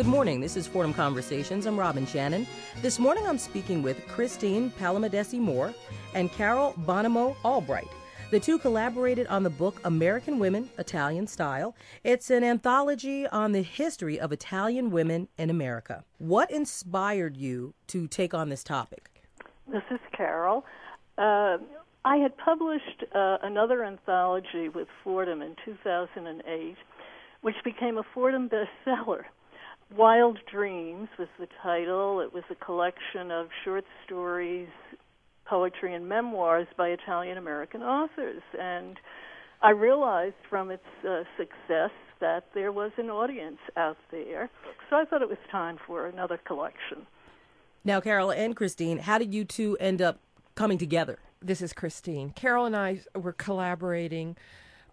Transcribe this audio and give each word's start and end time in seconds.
Good 0.00 0.06
morning. 0.06 0.40
This 0.40 0.56
is 0.56 0.66
Fordham 0.66 0.94
Conversations. 0.94 1.66
I'm 1.66 1.78
Robin 1.78 2.06
Shannon. 2.06 2.46
This 2.80 2.98
morning 2.98 3.26
I'm 3.26 3.36
speaking 3.36 3.82
with 3.82 4.08
Christine 4.08 4.70
Palamidessi 4.70 5.38
Moore 5.38 5.74
and 6.14 6.32
Carol 6.32 6.72
Bonomo 6.86 7.36
Albright. 7.44 7.90
The 8.30 8.40
two 8.40 8.58
collaborated 8.58 9.26
on 9.26 9.42
the 9.42 9.50
book 9.50 9.78
American 9.84 10.38
Women, 10.38 10.70
Italian 10.78 11.26
Style. 11.26 11.76
It's 12.02 12.30
an 12.30 12.42
anthology 12.44 13.26
on 13.26 13.52
the 13.52 13.60
history 13.60 14.18
of 14.18 14.32
Italian 14.32 14.90
women 14.90 15.28
in 15.36 15.50
America. 15.50 16.02
What 16.16 16.50
inspired 16.50 17.36
you 17.36 17.74
to 17.88 18.08
take 18.08 18.32
on 18.32 18.48
this 18.48 18.64
topic? 18.64 19.10
This 19.70 19.82
is 19.90 20.00
Carol. 20.16 20.64
Uh, 21.18 21.58
I 22.06 22.16
had 22.16 22.34
published 22.38 23.04
uh, 23.14 23.36
another 23.42 23.84
anthology 23.84 24.70
with 24.70 24.88
Fordham 25.04 25.42
in 25.42 25.56
2008, 25.62 26.76
which 27.42 27.56
became 27.64 27.98
a 27.98 28.02
Fordham 28.14 28.48
bestseller. 28.48 29.24
Wild 29.96 30.38
Dreams 30.50 31.08
was 31.18 31.28
the 31.38 31.48
title. 31.62 32.20
It 32.20 32.32
was 32.32 32.44
a 32.50 32.54
collection 32.54 33.30
of 33.32 33.48
short 33.64 33.84
stories, 34.04 34.68
poetry, 35.44 35.94
and 35.94 36.08
memoirs 36.08 36.68
by 36.76 36.88
Italian 36.88 37.38
American 37.38 37.82
authors. 37.82 38.42
And 38.58 38.98
I 39.62 39.70
realized 39.70 40.36
from 40.48 40.70
its 40.70 40.84
uh, 41.08 41.24
success 41.36 41.90
that 42.20 42.44
there 42.54 42.70
was 42.70 42.92
an 42.98 43.10
audience 43.10 43.58
out 43.76 43.96
there. 44.12 44.48
So 44.88 44.96
I 44.96 45.04
thought 45.04 45.22
it 45.22 45.28
was 45.28 45.38
time 45.50 45.78
for 45.86 46.06
another 46.06 46.38
collection. 46.38 47.06
Now, 47.84 48.00
Carol 48.00 48.30
and 48.30 48.54
Christine, 48.54 48.98
how 48.98 49.18
did 49.18 49.34
you 49.34 49.44
two 49.44 49.76
end 49.80 50.00
up 50.00 50.20
coming 50.54 50.78
together? 50.78 51.18
This 51.42 51.62
is 51.62 51.72
Christine. 51.72 52.30
Carol 52.30 52.66
and 52.66 52.76
I 52.76 53.00
were 53.14 53.32
collaborating 53.32 54.36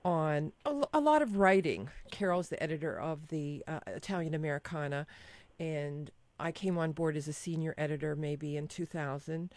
on 0.08 0.54
a, 0.66 0.84
a 0.94 1.02
lot 1.02 1.22
of 1.22 1.36
writing. 1.36 1.90
Carol's 2.12 2.48
the 2.48 2.64
editor 2.64 2.98
of 2.98 3.28
the 3.28 3.62
uh, 3.68 3.80
Italian 3.88 4.34
Americana, 4.34 5.06
and 5.60 6.10
I 6.40 6.54
came 6.54 6.78
on 6.78 6.94
board 6.94 7.18
as 7.18 7.28
a 7.28 7.34
senior 7.34 7.76
editor 7.78 8.16
maybe 8.16 8.56
in 8.56 8.70
2000, 8.70 9.52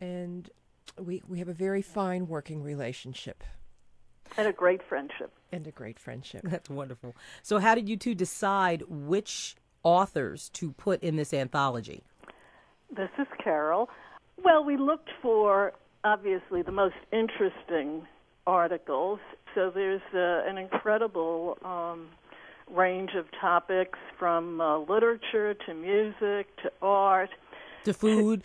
and 0.00 0.50
we 0.96 1.22
we 1.26 1.40
have 1.40 1.48
a 1.48 1.52
very 1.52 1.82
fine 1.82 2.28
working 2.28 2.62
relationship. 2.62 3.42
And 4.36 4.46
a 4.46 4.52
great 4.52 4.80
friendship. 4.88 5.32
And 5.50 5.66
a 5.66 5.72
great 5.72 5.98
friendship. 5.98 6.42
That's 6.44 6.70
wonderful. 6.70 7.16
So, 7.42 7.58
how 7.58 7.74
did 7.74 7.88
you 7.88 7.96
two 7.96 8.14
decide 8.14 8.84
which 8.88 9.56
authors 9.82 10.50
to 10.50 10.70
put 10.72 11.02
in 11.02 11.16
this 11.16 11.34
anthology? 11.34 12.04
This 12.96 13.10
is 13.18 13.26
Carol. 13.42 13.90
Well, 14.44 14.62
we 14.64 14.76
looked 14.76 15.10
for 15.20 15.72
obviously 16.04 16.62
the 16.62 16.70
most 16.70 16.94
interesting 17.12 18.06
articles. 18.46 19.18
So 19.56 19.70
there's 19.74 20.02
uh, 20.12 20.46
an 20.46 20.58
incredible 20.58 21.56
um, 21.64 22.08
range 22.70 23.12
of 23.16 23.24
topics 23.40 23.98
from 24.18 24.60
uh, 24.60 24.80
literature 24.80 25.54
to 25.54 25.72
music 25.72 26.54
to 26.62 26.70
art 26.82 27.30
to 27.84 27.94
food. 27.94 28.42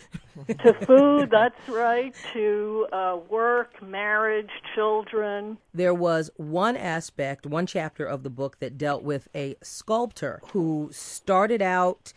to, 0.48 0.54
to 0.54 0.74
food, 0.86 1.30
that's 1.30 1.68
right, 1.68 2.16
to 2.32 2.88
uh, 2.94 3.20
work, 3.30 3.84
marriage, 3.84 4.52
children. 4.74 5.58
There 5.74 5.94
was 5.94 6.30
one 6.38 6.78
aspect, 6.78 7.46
one 7.46 7.66
chapter 7.66 8.06
of 8.06 8.24
the 8.24 8.30
book 8.30 8.60
that 8.60 8.78
dealt 8.78 9.04
with 9.04 9.28
a 9.36 9.58
sculptor 9.62 10.42
who 10.54 10.92
started 10.94 11.62
out 11.62 12.14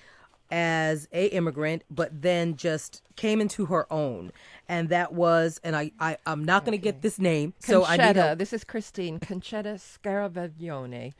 as 0.50 1.08
a 1.12 1.26
immigrant 1.26 1.82
but 1.90 2.22
then 2.22 2.56
just 2.56 3.02
came 3.16 3.40
into 3.40 3.66
her 3.66 3.92
own 3.92 4.30
and 4.68 4.88
that 4.88 5.12
was 5.12 5.60
and 5.64 5.76
i, 5.76 5.90
I 5.98 6.16
i'm 6.26 6.44
not 6.44 6.64
going 6.64 6.76
to 6.78 6.82
get 6.82 7.02
this 7.02 7.18
name 7.18 7.54
so 7.58 7.84
i 7.84 7.96
need 7.96 8.16
a, 8.16 8.34
this 8.34 8.52
is 8.52 8.64
christine 8.64 9.18
Concetta 9.18 9.74
Scaravaglione 9.74 11.12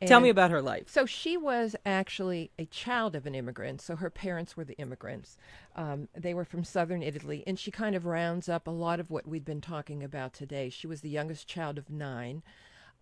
and 0.00 0.08
Tell 0.08 0.20
me 0.20 0.28
about 0.28 0.50
her 0.50 0.60
life. 0.60 0.84
So 0.88 1.06
she 1.06 1.38
was 1.38 1.74
actually 1.86 2.50
a 2.58 2.66
child 2.66 3.16
of 3.16 3.24
an 3.24 3.34
immigrant. 3.34 3.80
So 3.80 3.96
her 3.96 4.10
parents 4.10 4.54
were 4.54 4.64
the 4.64 4.76
immigrants. 4.76 5.38
Um, 5.74 6.08
they 6.14 6.34
were 6.34 6.44
from 6.44 6.64
southern 6.64 7.02
Italy, 7.02 7.42
and 7.46 7.58
she 7.58 7.70
kind 7.70 7.96
of 7.96 8.04
rounds 8.04 8.46
up 8.46 8.66
a 8.66 8.70
lot 8.70 9.00
of 9.00 9.10
what 9.10 9.26
we've 9.26 9.44
been 9.44 9.62
talking 9.62 10.02
about 10.02 10.34
today. 10.34 10.68
She 10.68 10.86
was 10.86 11.00
the 11.00 11.08
youngest 11.08 11.48
child 11.48 11.78
of 11.78 11.88
nine. 11.88 12.42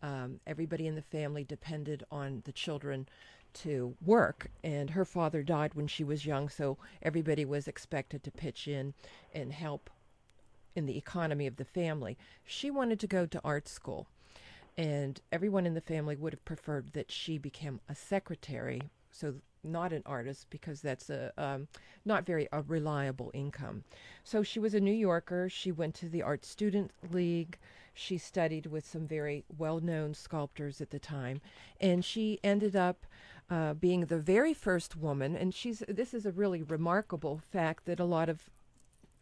Um, 0.02 0.38
everybody 0.46 0.86
in 0.86 0.94
the 0.94 1.02
family 1.02 1.42
depended 1.42 2.04
on 2.12 2.42
the 2.44 2.52
children 2.52 3.08
to 3.54 3.94
work, 4.04 4.50
and 4.62 4.90
her 4.90 5.04
father 5.04 5.42
died 5.42 5.74
when 5.74 5.86
she 5.86 6.04
was 6.04 6.26
young, 6.26 6.48
so 6.48 6.76
everybody 7.02 7.44
was 7.44 7.68
expected 7.68 8.22
to 8.22 8.30
pitch 8.30 8.68
in 8.68 8.94
and 9.32 9.52
help 9.52 9.90
in 10.76 10.86
the 10.86 10.98
economy 10.98 11.46
of 11.46 11.56
the 11.56 11.64
family. 11.64 12.18
She 12.44 12.70
wanted 12.70 13.00
to 13.00 13.06
go 13.06 13.26
to 13.26 13.40
art 13.44 13.68
school, 13.68 14.08
and 14.76 15.20
everyone 15.32 15.66
in 15.66 15.74
the 15.74 15.80
family 15.80 16.16
would 16.16 16.32
have 16.32 16.44
preferred 16.44 16.92
that 16.92 17.10
she 17.10 17.38
become 17.38 17.80
a 17.88 17.94
secretary, 17.94 18.82
so 19.10 19.34
not 19.62 19.92
an 19.92 20.02
artist 20.04 20.46
because 20.50 20.80
that's 20.80 21.08
a 21.08 21.32
um, 21.38 21.68
not 22.04 22.26
very 22.26 22.48
a 22.52 22.62
reliable 22.62 23.30
income. 23.32 23.84
So 24.22 24.42
she 24.42 24.58
was 24.58 24.74
a 24.74 24.80
New 24.80 24.92
Yorker. 24.92 25.48
She 25.48 25.72
went 25.72 25.94
to 25.96 26.08
the 26.08 26.22
Art 26.22 26.44
Student 26.44 26.90
League. 27.10 27.58
She 27.94 28.18
studied 28.18 28.66
with 28.66 28.84
some 28.84 29.06
very 29.06 29.44
well-known 29.56 30.14
sculptors 30.14 30.80
at 30.80 30.90
the 30.90 30.98
time, 30.98 31.40
and 31.80 32.04
she 32.04 32.40
ended 32.42 32.74
up 32.74 33.06
uh, 33.48 33.74
being 33.74 34.06
the 34.06 34.18
very 34.18 34.52
first 34.52 34.96
woman, 34.96 35.36
and 35.36 35.54
she's 35.54 35.82
this 35.88 36.12
is 36.12 36.26
a 36.26 36.32
really 36.32 36.62
remarkable 36.62 37.38
fact 37.38 37.84
that 37.86 38.00
a 38.00 38.04
lot 38.04 38.28
of 38.28 38.50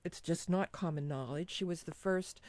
it's 0.04 0.20
just 0.20 0.48
not 0.48 0.72
common 0.72 1.06
knowledge. 1.06 1.50
She 1.50 1.64
was 1.64 1.82
the 1.82 1.94
first 1.94 2.40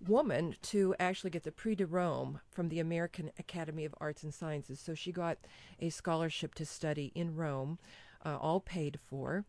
woman 0.00 0.56
to 0.62 0.94
actually 0.98 1.30
get 1.30 1.42
the 1.42 1.52
Prix 1.52 1.76
de 1.76 1.86
Rome 1.86 2.40
from 2.50 2.68
the 2.68 2.80
American 2.80 3.30
Academy 3.38 3.84
of 3.84 3.94
Arts 4.00 4.22
and 4.22 4.32
Sciences. 4.32 4.80
So 4.80 4.94
she 4.94 5.12
got 5.12 5.38
a 5.80 5.90
scholarship 5.90 6.54
to 6.54 6.66
study 6.66 7.12
in 7.14 7.36
Rome, 7.36 7.78
uh, 8.24 8.36
all 8.36 8.60
paid 8.60 8.98
for, 9.04 9.44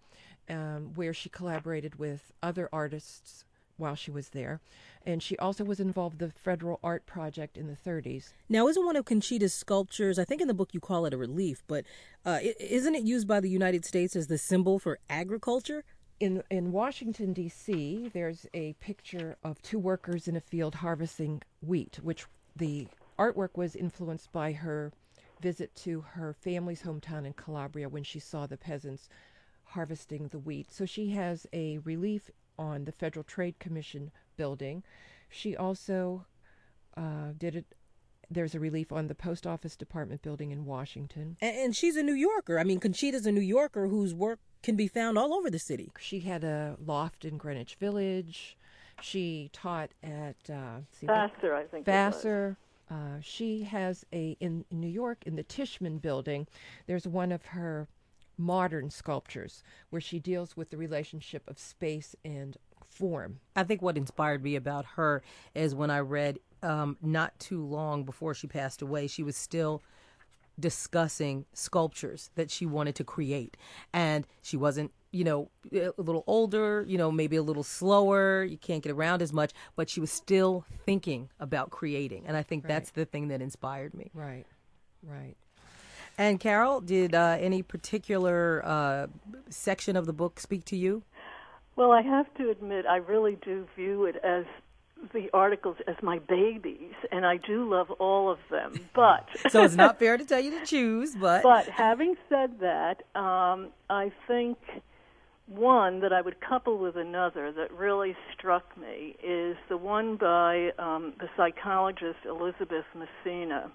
um, 0.50 0.94
where 0.96 1.14
she 1.14 1.30
collaborated 1.30 1.96
with 1.96 2.34
other 2.42 2.70
artists 2.72 3.46
while 3.84 3.96
she 3.96 4.10
was 4.10 4.30
there. 4.30 4.62
And 5.06 5.22
she 5.22 5.38
also 5.38 5.64
was 5.66 5.80
involved 5.80 6.22
in 6.22 6.30
the 6.30 6.34
Federal 6.34 6.80
Art 6.82 7.06
Project 7.06 7.58
in 7.58 7.68
the 7.68 7.76
30s. 7.76 8.32
Now, 8.48 8.68
isn't 8.70 8.86
one 8.86 8.96
of 8.96 9.04
Concetta's 9.04 9.54
sculptures, 9.54 10.18
I 10.18 10.24
think 10.24 10.42
in 10.42 10.48
the 10.48 10.54
book 10.54 10.74
you 10.74 10.80
call 10.80 11.06
it 11.06 11.14
a 11.14 11.18
relief, 11.18 11.62
but 11.68 11.84
uh, 12.26 12.40
isn't 12.60 12.96
it 12.96 13.04
used 13.04 13.28
by 13.28 13.42
the 13.42 13.50
United 13.50 13.84
States 13.84 14.16
as 14.16 14.28
the 14.28 14.38
symbol 14.38 14.80
for 14.80 15.00
agriculture? 15.10 15.84
In, 16.22 16.42
in 16.50 16.72
Washington, 16.72 17.34
D.C., 17.34 18.10
there's 18.14 18.48
a 18.54 18.74
picture 18.80 19.36
of 19.44 19.62
two 19.62 19.78
workers 19.78 20.28
in 20.30 20.38
a 20.38 20.42
field 20.42 20.76
harvesting 20.76 21.42
wheat, 21.62 22.00
which 22.02 22.26
the 22.56 22.88
artwork 23.20 23.58
was 23.58 23.76
influenced 23.76 24.32
by 24.32 24.54
her 24.54 24.94
visit 25.42 25.76
to 25.76 26.02
her 26.02 26.34
family's 26.34 26.84
hometown 26.84 27.26
in 27.26 27.34
Calabria 27.34 27.90
when 27.90 28.04
she 28.04 28.20
saw 28.20 28.48
the 28.48 28.56
peasants 28.56 29.10
harvesting 29.66 30.30
the 30.30 30.40
wheat. 30.40 30.72
So 30.72 30.86
she 30.86 31.10
has 31.10 31.46
a 31.52 31.80
relief 31.80 32.30
on 32.58 32.86
the 32.86 32.92
Federal 32.92 33.24
Trade 33.24 33.60
Commission 33.60 34.12
building. 34.38 34.84
She 35.30 35.56
also 35.56 36.26
uh, 36.96 37.34
did 37.38 37.56
it. 37.56 37.66
There's 38.30 38.56
a 38.56 38.60
relief 38.60 38.92
on 38.92 39.08
the 39.08 39.16
Post 39.16 39.46
Office 39.46 39.76
Department 39.76 40.22
building 40.22 40.52
in 40.52 40.66
Washington. 40.66 41.38
And, 41.42 41.56
and 41.56 41.76
she's 41.76 41.96
a 41.96 42.04
New 42.04 42.14
Yorker. 42.14 42.58
I 42.58 42.64
mean, 42.64 42.80
Concetta's 42.80 43.26
a 43.26 43.32
New 43.32 43.42
Yorker 43.42 43.88
whose 43.88 44.14
work 44.14 44.40
can 44.64 44.76
be 44.76 44.88
found 44.88 45.18
all 45.18 45.34
over 45.34 45.50
the 45.50 45.60
city. 45.60 45.92
She 46.00 46.22
had 46.22 46.44
a 46.44 46.78
loft 46.84 47.26
in 47.26 47.38
Greenwich 47.38 47.76
Village. 47.76 48.58
She 49.02 49.50
taught 49.52 49.92
at 50.02 50.38
uh, 50.50 50.80
Vassar, 51.02 51.54
I 51.54 51.64
think. 51.66 51.86
Vassar. 51.86 52.58
Uh, 52.90 53.20
she 53.22 53.64
has 53.64 54.06
a 54.14 54.38
in, 54.40 54.66
in 54.70 54.80
New 54.80 54.88
York 54.88 55.24
in 55.26 55.36
the 55.36 55.44
Tishman 55.44 56.02
building. 56.02 56.48
There's 56.86 57.08
one 57.08 57.32
of 57.32 57.46
her 57.48 57.88
modern 58.38 58.90
sculptures 58.90 59.64
where 59.90 60.02
she 60.02 60.20
deals 60.20 60.58
with 60.58 60.70
the 60.70 60.78
relationship 60.78 61.44
of 61.48 61.60
space 61.60 62.16
and 62.24 62.58
form. 62.90 63.40
I 63.56 63.64
think 63.64 63.82
what 63.82 63.98
inspired 63.98 64.44
me 64.44 64.56
about 64.56 64.86
her 64.96 65.24
is 65.56 65.76
when 65.76 65.90
I 65.90 66.00
read 66.00 66.40
um, 66.62 66.98
not 67.02 67.38
too 67.40 67.64
long 67.64 68.04
before 68.04 68.34
she 68.34 68.48
passed 68.48 68.82
away, 68.82 69.08
she 69.08 69.24
was 69.24 69.36
still 69.36 69.82
discussing 70.60 71.46
sculptures 71.54 72.30
that 72.36 72.52
she 72.52 72.66
wanted 72.66 72.96
to 72.96 73.04
create. 73.04 73.58
And 73.92 74.28
she 74.42 74.56
wasn't, 74.56 74.92
you 75.12 75.24
know, 75.24 75.50
a 75.72 75.92
little 75.98 76.24
older, 76.28 76.86
you 76.88 76.98
know, 76.98 77.12
maybe 77.12 77.36
a 77.36 77.44
little 77.44 77.64
slower, 77.64 78.44
you 78.44 78.58
can't 78.58 78.84
get 78.84 78.92
around 78.92 79.22
as 79.22 79.34
much, 79.34 79.52
but 79.76 79.90
she 79.90 80.00
was 80.00 80.12
still 80.12 80.66
thinking 80.86 81.30
about 81.40 81.72
creating. 81.72 82.26
And 82.28 82.38
I 82.38 82.44
think 82.44 82.64
right. 82.64 82.70
that's 82.70 82.92
the 82.92 83.06
thing 83.06 83.30
that 83.30 83.42
inspired 83.42 83.94
me. 83.94 84.12
Right, 84.14 84.46
right. 85.02 85.36
And 86.18 86.40
Carol, 86.40 86.82
did 86.82 87.16
uh, 87.16 87.38
any 87.40 87.64
particular 87.64 88.62
uh, 88.64 89.08
section 89.50 89.96
of 89.96 90.06
the 90.06 90.14
book 90.14 90.40
speak 90.40 90.66
to 90.66 90.76
you? 90.76 91.04
Well, 91.76 91.92
I 91.92 92.02
have 92.02 92.32
to 92.36 92.52
admit, 92.52 92.86
I 92.86 92.98
really 92.98 93.38
do 93.44 93.66
view 93.76 94.06
it 94.06 94.18
as 94.24 94.46
the 95.12 95.30
articles 95.34 95.76
as 95.88 95.96
my 96.02 96.20
babies, 96.20 96.94
and 97.12 97.26
I 97.26 97.38
do 97.38 97.70
love 97.70 97.92
all 97.92 98.32
of 98.32 98.40
them. 98.50 98.80
But 98.94 99.28
so 99.50 99.64
it's 99.64 99.76
not 99.76 100.00
fair 100.00 100.18
to 100.18 100.26
tell 100.32 100.40
you 100.40 100.52
to 100.60 100.66
choose. 100.66 101.16
But 101.16 101.44
but 101.44 101.68
having 101.68 102.16
said 102.30 102.60
that, 102.60 103.04
um, 103.16 103.70
I 103.90 104.12
think 104.28 104.58
one 105.48 106.00
that 106.02 106.14
I 106.14 106.22
would 106.22 106.40
couple 106.40 106.78
with 106.78 106.96
another 106.96 107.52
that 107.52 107.72
really 107.74 108.16
struck 108.38 108.78
me 108.78 109.16
is 109.22 109.58
the 109.68 109.78
one 109.78 110.16
by 110.16 110.72
um, 110.80 111.14
the 111.20 111.28
psychologist 111.36 112.20
Elizabeth 112.26 112.86
Messina 112.96 113.72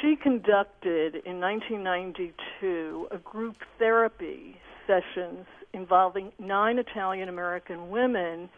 she 0.00 0.16
conducted 0.16 1.16
in 1.24 1.40
1992 1.40 3.08
a 3.10 3.18
group 3.18 3.56
therapy 3.78 4.56
sessions 4.86 5.46
involving 5.72 6.32
nine 6.38 6.78
Italian 6.78 7.28
American 7.28 7.90
women 7.90 8.48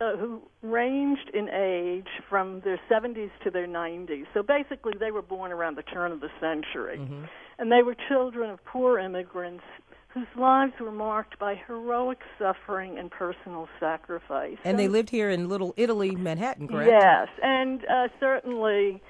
uh, 0.00 0.16
who 0.16 0.42
ranged 0.62 1.30
in 1.32 1.48
age 1.48 2.08
from 2.28 2.60
their 2.60 2.80
70s 2.90 3.30
to 3.42 3.50
their 3.50 3.66
90s. 3.66 4.24
So 4.34 4.42
basically, 4.42 4.94
they 4.98 5.10
were 5.10 5.22
born 5.22 5.52
around 5.52 5.76
the 5.76 5.82
turn 5.82 6.12
of 6.12 6.20
the 6.20 6.30
century. 6.40 6.98
Mm-hmm. 6.98 7.24
And 7.58 7.70
they 7.70 7.82
were 7.82 7.94
children 8.08 8.50
of 8.50 8.64
poor 8.64 8.98
immigrants 8.98 9.62
whose 10.08 10.26
lives 10.36 10.72
were 10.80 10.92
marked 10.92 11.38
by 11.38 11.60
heroic 11.66 12.18
suffering 12.38 12.98
and 12.98 13.10
personal 13.10 13.68
sacrifice. 13.80 14.56
And, 14.64 14.70
and 14.72 14.78
they 14.78 14.88
lived 14.88 15.10
here 15.10 15.30
in 15.30 15.48
Little 15.48 15.74
Italy, 15.76 16.12
Manhattan, 16.12 16.68
correct? 16.68 16.90
Yes, 16.90 17.28
and 17.42 17.84
uh, 17.84 18.08
certainly 18.20 19.02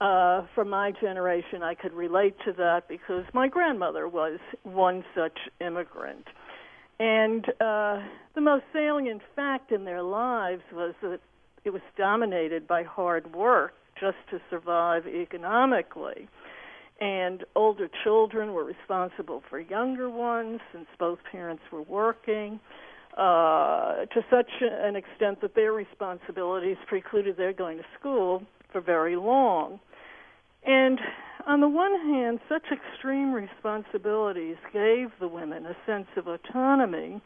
uh, 0.00 0.42
from 0.54 0.70
my 0.70 0.92
generation, 1.00 1.62
I 1.62 1.74
could 1.74 1.92
relate 1.92 2.34
to 2.44 2.52
that 2.54 2.88
because 2.88 3.24
my 3.32 3.48
grandmother 3.48 4.08
was 4.08 4.38
one 4.62 5.04
such 5.14 5.38
immigrant. 5.60 6.26
And 6.98 7.44
uh, 7.60 8.00
the 8.34 8.40
most 8.40 8.64
salient 8.72 9.22
fact 9.34 9.72
in 9.72 9.84
their 9.84 10.02
lives 10.02 10.62
was 10.72 10.94
that 11.02 11.20
it 11.64 11.70
was 11.70 11.82
dominated 11.96 12.66
by 12.66 12.82
hard 12.82 13.34
work 13.34 13.72
just 14.00 14.16
to 14.30 14.40
survive 14.50 15.06
economically. 15.06 16.28
And 17.00 17.44
older 17.54 17.88
children 18.04 18.52
were 18.52 18.64
responsible 18.64 19.42
for 19.50 19.60
younger 19.60 20.08
ones 20.08 20.60
since 20.72 20.86
both 20.98 21.18
parents 21.30 21.62
were 21.70 21.82
working 21.82 22.60
uh, 23.16 24.06
to 24.06 24.24
such 24.30 24.50
an 24.60 24.96
extent 24.96 25.40
that 25.40 25.54
their 25.54 25.72
responsibilities 25.72 26.76
precluded 26.86 27.36
their 27.36 27.52
going 27.52 27.78
to 27.78 27.84
school 27.98 28.42
for 28.72 28.80
very 28.80 29.16
long. 29.16 29.80
And 30.66 30.98
on 31.46 31.60
the 31.60 31.68
one 31.68 31.94
hand, 31.94 32.40
such 32.48 32.64
extreme 32.72 33.32
responsibilities 33.32 34.56
gave 34.72 35.10
the 35.20 35.28
women 35.28 35.64
a 35.64 35.76
sense 35.86 36.08
of 36.16 36.26
autonomy, 36.26 37.20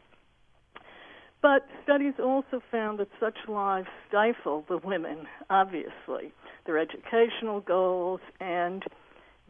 but 1.41 1.65
studies 1.83 2.13
also 2.23 2.61
found 2.71 2.99
that 2.99 3.07
such 3.19 3.37
lives 3.47 3.87
stifle 4.07 4.63
the 4.69 4.77
women, 4.77 5.25
obviously, 5.49 6.31
their 6.67 6.77
educational 6.77 7.61
goals, 7.61 8.21
and 8.39 8.83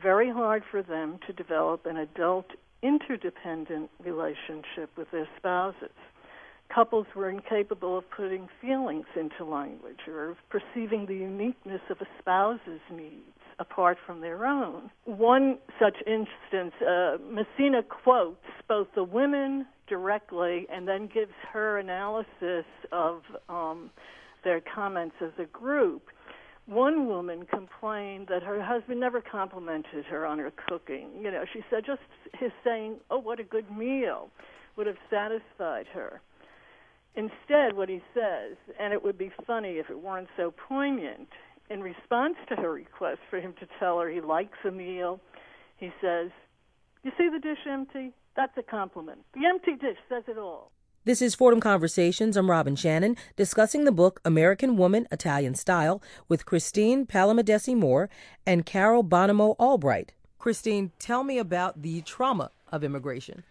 very 0.02 0.32
hard 0.32 0.64
for 0.72 0.82
them 0.82 1.20
to 1.28 1.34
develop 1.34 1.86
an 1.86 1.98
adult 1.98 2.46
interdependent 2.82 3.90
relationship 4.00 4.90
with 4.98 5.12
their 5.12 5.28
spouses. 5.38 5.92
Couples 6.74 7.08
were 7.14 7.30
incapable 7.30 7.98
of 7.98 8.10
putting 8.10 8.48
feelings 8.62 9.06
into 9.20 9.44
language 9.44 10.08
or 10.08 10.30
of 10.30 10.38
perceiving 10.50 11.06
the 11.06 11.16
uniqueness 11.16 11.82
of 11.90 11.98
a 12.00 12.08
spouse's 12.22 12.80
needs 12.90 13.41
apart 13.62 13.98
from 14.06 14.20
their 14.20 14.46
own. 14.46 14.90
One 15.06 15.60
such 15.80 15.96
instance, 16.08 16.74
uh, 16.82 17.18
Messina 17.24 17.84
quotes 17.84 18.44
both 18.68 18.88
the 18.96 19.04
women 19.04 19.68
directly 19.88 20.66
and 20.74 20.88
then 20.88 21.08
gives 21.14 21.32
her 21.54 21.78
analysis 21.78 22.66
of 22.92 23.22
um, 23.48 23.92
their 24.44 24.62
comments 24.62 25.16
as 25.22 25.32
a 25.38 25.46
group. 25.46 26.04
One 26.66 27.08
woman 27.08 27.46
complained 27.46 28.28
that 28.30 28.44
her 28.44 28.62
husband 28.64 29.00
never 29.00 29.22
complimented 29.22 30.06
her 30.06 30.26
on 30.26 30.40
her 30.40 30.52
cooking. 30.68 31.10
You 31.22 31.32
know, 31.32 31.44
she 31.54 31.62
said 31.70 31.84
just 31.86 32.02
his 32.40 32.52
saying, 32.64 32.98
"Oh, 33.10 33.20
what 33.20 33.40
a 33.40 33.44
good 33.44 33.70
meal," 33.72 34.30
would 34.76 34.88
have 34.88 34.98
satisfied 35.10 35.88
her. 35.94 36.22
Instead, 37.16 37.76
what 37.76 37.90
he 37.90 38.02
says, 38.14 38.56
and 38.80 38.94
it 38.94 39.04
would 39.04 39.18
be 39.18 39.32
funny 39.46 39.74
if 39.80 39.90
it 39.90 40.00
weren't 40.00 40.30
so 40.38 40.54
poignant, 40.70 41.28
in 41.72 41.82
response 41.82 42.36
to 42.50 42.56
her 42.56 42.72
request 42.72 43.20
for 43.30 43.40
him 43.40 43.54
to 43.60 43.68
tell 43.80 44.00
her 44.00 44.10
he 44.10 44.20
likes 44.20 44.58
a 44.68 44.72
meal, 44.72 45.22
he 45.78 45.90
says, 46.02 46.30
You 47.04 47.12
see 47.18 47.30
the 47.30 47.40
dish 47.40 47.66
empty? 47.70 48.12
That's 48.36 48.58
a 48.58 48.64
compliment. 48.64 49.20
The 49.34 49.46
empty 49.46 49.76
dish 49.76 49.98
says 50.10 50.24
it 50.28 50.38
all. 50.38 50.72
This 51.06 51.22
is 51.22 51.34
Fordham 51.34 51.62
Conversations. 51.62 52.38
I'm 52.38 52.52
Robin 52.52 52.76
Shannon, 52.76 53.16
discussing 53.36 53.86
the 53.86 53.92
book 53.92 54.20
American 54.26 54.76
Woman, 54.76 55.08
Italian 55.12 55.56
Style 55.56 56.02
with 56.28 56.46
Christine 56.46 57.08
Palamidessi 57.08 57.76
Moore 57.76 58.10
and 58.46 58.66
Carol 58.66 59.04
Bonomo 59.04 59.56
Albright. 59.58 60.14
Christine, 60.38 60.92
tell 61.00 61.24
me 61.24 61.40
about 61.40 61.82
the 61.82 62.02
trauma 62.02 62.52
of 62.72 62.84
immigration. 62.84 63.44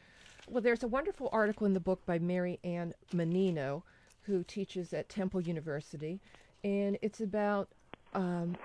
Well, 0.49 0.62
there's 0.62 0.82
a 0.82 0.88
wonderful 0.88 1.28
article 1.32 1.66
in 1.66 1.73
the 1.73 1.81
book 1.81 2.05
by 2.05 2.19
Mary 2.19 2.58
Ann 2.64 2.93
Mannino, 3.12 3.82
who 4.23 4.44
teaches 4.44 4.93
at 4.93 5.08
Temple 5.08 5.40
University, 5.40 6.20
and 6.62 6.99
it's 7.02 7.20
about 7.20 7.69
um, 8.14 8.56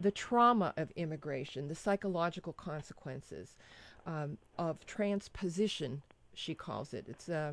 the 0.00 0.10
trauma 0.10 0.74
of 0.76 0.90
immigration, 0.96 1.68
the 1.68 1.74
psychological 1.74 2.52
consequences 2.52 3.56
um, 4.06 4.38
of 4.58 4.84
transposition, 4.86 6.02
she 6.34 6.54
calls 6.54 6.92
it. 6.92 7.06
It's 7.08 7.28
uh, 7.28 7.52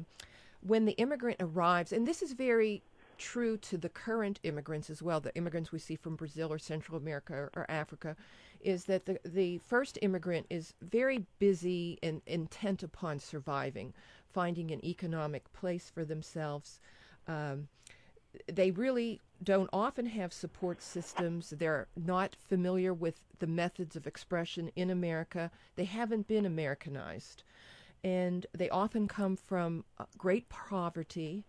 when 0.62 0.86
the 0.86 0.94
immigrant 0.94 1.38
arrives, 1.39 1.94
and 1.94 2.07
this 2.07 2.21
is 2.21 2.33
very 2.33 2.83
true 3.18 3.57
to 3.57 3.77
the 3.77 3.89
current 3.89 4.39
immigrants 4.44 4.89
as 4.89 5.01
well, 5.01 5.19
the 5.19 5.36
immigrants 5.36 5.71
we 5.71 5.80
see 5.80 5.95
from 5.95 6.15
Brazil 6.15 6.51
or 6.51 6.57
Central 6.57 6.97
America 6.97 7.33
or, 7.33 7.51
or 7.56 7.65
Africa, 7.69 8.15
is 8.62 8.85
that 8.85 9.06
the, 9.06 9.19
the 9.25 9.57
first 9.59 10.00
immigrant 10.01 10.45
is 10.50 10.74
very 10.81 11.25
busy 11.38 12.00
and 12.01 12.21
intent 12.25 12.81
upon 12.81 13.19
surviving, 13.19 13.94
finding 14.33 14.71
an 14.71 14.83
economic 14.83 15.51
place 15.53 15.92
for 15.94 16.03
themselves. 16.03 16.80
Um, 17.27 17.68
they 18.47 18.71
really 18.71 19.19
don't 19.44 19.69
often 19.71 20.06
have 20.07 20.33
support 20.33 20.81
systems. 20.81 21.51
They're 21.51 21.88
not 21.95 22.36
familiar 22.47 22.94
with 22.94 23.21
the 23.39 23.47
methods 23.47 23.95
of 23.95 24.07
expression 24.07 24.71
in 24.75 24.89
America. 24.89 25.51
They 25.75 25.86
haven't 25.86 26.27
been 26.27 26.45
Americanized. 26.45 27.44
And 28.03 28.45
they 28.53 28.69
often 28.69 29.07
come 29.07 29.36
from 29.36 29.86
uh, 29.97 30.06
great 30.18 30.50
poverty 30.50 31.45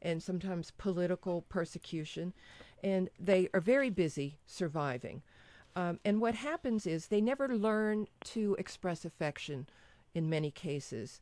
and 0.00 0.22
sometimes 0.22 0.72
political 0.72 1.42
persecution. 1.42 2.32
And 2.82 3.10
they 3.18 3.48
are 3.52 3.60
very 3.60 3.90
busy 3.90 4.38
surviving. 4.46 5.22
Um, 5.76 6.00
and 6.04 6.20
what 6.20 6.34
happens 6.34 6.86
is 6.86 7.06
they 7.06 7.20
never 7.20 7.48
learn 7.48 8.06
to 8.24 8.56
express 8.58 9.04
affection 9.04 9.68
in 10.14 10.28
many 10.28 10.50
cases 10.50 11.20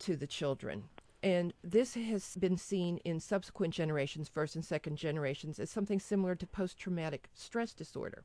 to 0.00 0.16
the 0.16 0.26
children. 0.26 0.84
And 1.26 1.54
this 1.64 1.94
has 1.94 2.36
been 2.36 2.56
seen 2.56 2.98
in 2.98 3.18
subsequent 3.18 3.74
generations, 3.74 4.28
first 4.28 4.54
and 4.54 4.64
second 4.64 4.96
generations, 4.96 5.58
as 5.58 5.70
something 5.70 5.98
similar 5.98 6.36
to 6.36 6.46
post 6.46 6.78
traumatic 6.78 7.28
stress 7.34 7.74
disorder, 7.74 8.22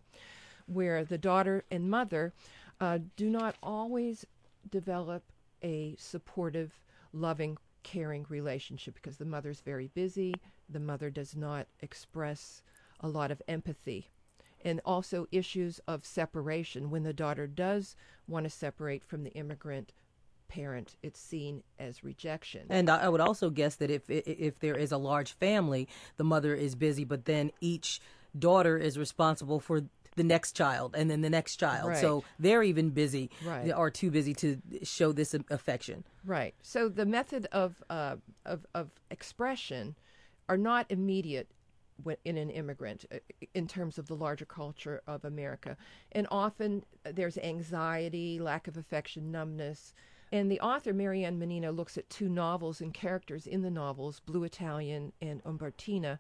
where 0.68 1.04
the 1.04 1.18
daughter 1.18 1.64
and 1.72 1.90
mother 1.90 2.32
uh, 2.80 3.00
do 3.16 3.28
not 3.28 3.56
always 3.64 4.28
develop 4.70 5.24
a 5.64 5.96
supportive, 5.98 6.80
loving, 7.12 7.58
caring 7.82 8.24
relationship 8.30 8.94
because 8.94 9.18
the 9.18 9.26
mother's 9.26 9.62
very 9.62 9.88
busy, 9.88 10.36
the 10.70 10.80
mother 10.80 11.10
does 11.10 11.36
not 11.36 11.66
express 11.80 12.62
a 13.00 13.08
lot 13.08 13.32
of 13.32 13.42
empathy. 13.48 14.12
And 14.64 14.80
also 14.86 15.26
issues 15.32 15.80
of 15.88 16.06
separation. 16.06 16.92
When 16.92 17.02
the 17.02 17.14
daughter 17.14 17.48
does 17.48 17.96
want 18.28 18.44
to 18.44 18.52
separate 18.52 19.04
from 19.04 19.24
the 19.24 19.32
immigrant 19.32 19.92
parent, 20.52 20.98
it's 21.02 21.20
seen 21.20 21.64
as 21.80 22.04
rejection. 22.04 22.66
And 22.70 22.90
I 22.90 23.08
would 23.08 23.22
also 23.22 23.50
guess 23.50 23.76
that 23.76 23.90
if 23.90 24.10
if 24.10 24.60
there 24.60 24.76
is 24.76 24.92
a 24.92 24.98
large 24.98 25.32
family, 25.32 25.88
the 26.18 26.26
mother 26.26 26.54
is 26.54 26.76
busy, 26.76 27.06
but 27.06 27.26
then 27.26 27.52
each 27.62 28.02
daughter 28.38 28.78
is 28.78 28.98
responsible 28.98 29.62
for 29.62 29.84
the 30.18 30.24
next 30.24 30.52
child 30.52 30.94
and 30.94 31.10
then 31.10 31.22
the 31.22 31.30
next 31.30 31.56
child. 31.56 31.90
Right. 31.90 32.02
So 32.02 32.26
they're 32.38 32.64
even 32.64 32.90
busy 32.90 33.30
right. 33.46 33.72
are 33.72 33.90
too 33.90 34.12
busy 34.12 34.34
to 34.36 34.62
show 34.84 35.14
this 35.14 35.34
affection. 35.50 36.04
Right. 36.26 36.54
So 36.62 36.90
the 36.90 37.06
method 37.06 37.48
of 37.54 37.82
uh, 37.90 38.18
of 38.46 38.66
of 38.76 38.90
expression 39.10 39.96
are 40.50 40.58
not 40.58 40.86
immediate 40.90 41.48
in 42.26 42.38
an 42.38 42.50
immigrant 42.50 43.06
uh, 43.12 43.18
in 43.54 43.68
terms 43.68 43.98
of 43.98 44.08
the 44.08 44.16
larger 44.16 44.46
culture 44.46 45.02
of 45.08 45.26
America. 45.26 45.78
And 46.12 46.28
often 46.32 46.84
uh, 47.06 47.12
there's 47.14 47.38
anxiety, 47.38 48.40
lack 48.40 48.68
of 48.68 48.78
affection, 48.78 49.32
numbness, 49.32 49.94
and 50.32 50.50
the 50.50 50.62
author, 50.62 50.94
Marianne 50.94 51.42
Ann 51.42 51.50
Mannino, 51.50 51.76
looks 51.76 51.98
at 51.98 52.10
two 52.10 52.30
novels 52.30 52.80
and 52.80 52.94
characters 52.94 53.46
in 53.46 53.62
the 53.62 53.70
novels, 53.70 54.22
Blue 54.22 54.46
Italian 54.46 55.12
and 55.22 55.44
Umbertina, 55.44 56.20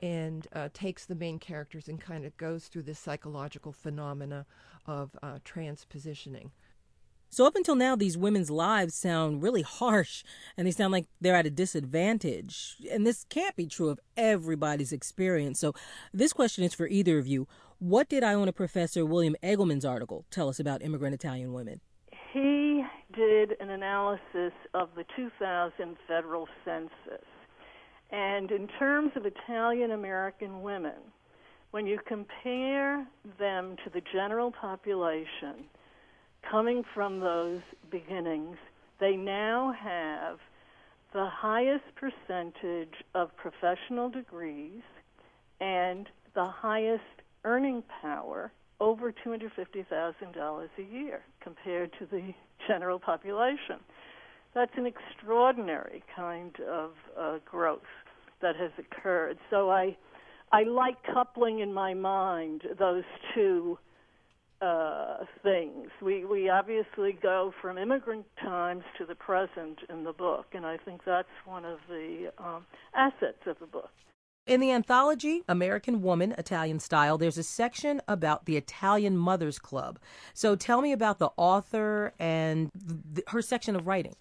and 0.00 0.48
uh, 0.54 0.70
takes 0.72 1.04
the 1.04 1.14
main 1.14 1.38
characters 1.38 1.86
and 1.86 2.00
kind 2.00 2.24
of 2.24 2.36
goes 2.38 2.66
through 2.66 2.82
this 2.82 2.98
psychological 2.98 3.72
phenomena 3.72 4.46
of 4.86 5.10
uh, 5.22 5.38
transpositioning. 5.44 6.50
So, 7.34 7.46
up 7.46 7.56
until 7.56 7.76
now, 7.76 7.96
these 7.96 8.18
women's 8.18 8.50
lives 8.50 8.94
sound 8.94 9.42
really 9.42 9.62
harsh 9.62 10.22
and 10.54 10.66
they 10.66 10.70
sound 10.70 10.92
like 10.92 11.06
they're 11.18 11.34
at 11.34 11.46
a 11.46 11.50
disadvantage. 11.50 12.76
And 12.90 13.06
this 13.06 13.24
can't 13.30 13.56
be 13.56 13.66
true 13.66 13.88
of 13.88 13.98
everybody's 14.18 14.92
experience. 14.92 15.58
So, 15.58 15.72
this 16.12 16.34
question 16.34 16.62
is 16.62 16.74
for 16.74 16.86
either 16.86 17.16
of 17.16 17.26
you. 17.26 17.48
What 17.78 18.10
did 18.10 18.22
Iona 18.22 18.52
Professor 18.52 19.06
William 19.06 19.34
Egelman's 19.42 19.86
article 19.86 20.26
tell 20.30 20.50
us 20.50 20.60
about 20.60 20.82
immigrant 20.82 21.14
Italian 21.14 21.54
women? 21.54 21.80
He 22.34 22.84
did 23.14 23.54
an 23.60 23.70
analysis 23.70 24.52
of 24.74 24.90
the 24.94 25.04
2000 25.16 25.96
federal 26.06 26.46
census. 26.66 27.24
And 28.10 28.50
in 28.50 28.68
terms 28.78 29.12
of 29.16 29.24
Italian 29.24 29.92
American 29.92 30.60
women, 30.60 31.00
when 31.70 31.86
you 31.86 31.98
compare 32.06 33.06
them 33.38 33.76
to 33.84 33.90
the 33.90 34.02
general 34.12 34.52
population 34.52 35.64
coming 36.50 36.82
from 36.94 37.20
those 37.20 37.60
beginnings, 37.90 38.56
they 39.00 39.16
now 39.16 39.74
have 39.78 40.38
the 41.12 41.28
highest 41.30 41.84
percentage 41.96 42.94
of 43.14 43.30
professional 43.36 44.08
degrees 44.08 44.82
and 45.60 46.08
the 46.34 46.46
highest 46.46 47.02
earning 47.44 47.82
power 48.00 48.50
over 48.80 49.12
$250,000 49.24 50.68
a 50.78 50.82
year 50.82 51.22
compared 51.40 51.92
to 51.98 52.06
the 52.06 52.32
general 52.66 52.98
population. 52.98 53.78
That's 54.54 54.72
an 54.76 54.86
extraordinary 54.86 56.02
kind 56.14 56.54
of 56.68 56.90
uh, 57.18 57.38
growth 57.44 57.80
that 58.40 58.56
has 58.56 58.70
occurred. 58.78 59.38
So 59.50 59.70
I, 59.70 59.96
I 60.50 60.64
like 60.64 60.96
coupling 61.14 61.60
in 61.60 61.72
my 61.72 61.94
mind 61.94 62.62
those 62.78 63.04
two 63.34 63.78
uh, 64.62 65.24
things. 65.42 65.88
We 66.00 66.24
we 66.24 66.48
obviously 66.48 67.18
go 67.20 67.52
from 67.60 67.78
immigrant 67.78 68.26
times 68.40 68.84
to 68.98 69.04
the 69.04 69.14
present 69.14 69.80
in 69.90 70.04
the 70.04 70.12
book, 70.12 70.46
and 70.52 70.64
I 70.64 70.76
think 70.76 71.00
that's 71.04 71.28
one 71.44 71.64
of 71.64 71.78
the 71.88 72.32
um, 72.38 72.64
assets 72.94 73.42
of 73.46 73.58
the 73.58 73.66
book. 73.66 73.90
In 74.46 74.60
the 74.60 74.72
anthology, 74.72 75.42
American 75.48 76.02
Woman, 76.02 76.34
Italian 76.36 76.80
Style, 76.80 77.16
there's 77.16 77.38
a 77.38 77.44
section 77.44 78.02
about 78.08 78.46
the 78.46 78.56
Italian 78.56 79.16
Mothers 79.16 79.58
Club. 79.58 80.00
So 80.34 80.56
tell 80.56 80.82
me 80.82 80.90
about 80.90 81.20
the 81.20 81.30
author 81.36 82.12
and 82.18 82.72
th- 83.14 83.24
her 83.28 83.40
section 83.40 83.76
of 83.76 83.86
writing. 83.86 84.16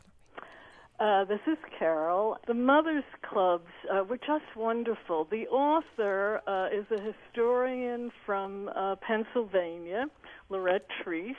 Uh, 1.02 1.26
this 1.26 1.40
is 1.48 1.58
Carol. 1.80 2.38
The 2.46 2.54
Mothers 2.54 3.04
Clubs 3.28 3.72
uh, 3.92 4.04
were 4.04 4.18
just 4.18 4.46
wonderful. 4.56 5.28
The 5.32 5.48
author 5.48 6.42
uh, 6.46 6.68
is 6.68 6.86
a 6.92 7.02
historian 7.02 8.12
from 8.24 8.70
uh, 8.76 8.98
Pennsylvania, 8.98 10.06
Lorett 10.50 10.86
Treese, 11.04 11.34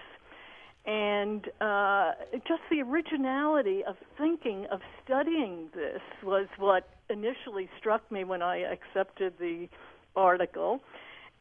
and 0.84 1.46
uh, 1.60 2.10
just 2.38 2.62
the 2.72 2.80
originality 2.80 3.84
of 3.86 3.94
thinking, 4.18 4.66
of 4.72 4.80
studying 5.04 5.68
this 5.72 6.00
was 6.24 6.48
what 6.58 6.88
initially 7.08 7.68
struck 7.78 8.10
me 8.10 8.24
when 8.24 8.42
I 8.42 8.64
accepted 8.64 9.34
the 9.38 9.68
article. 10.16 10.80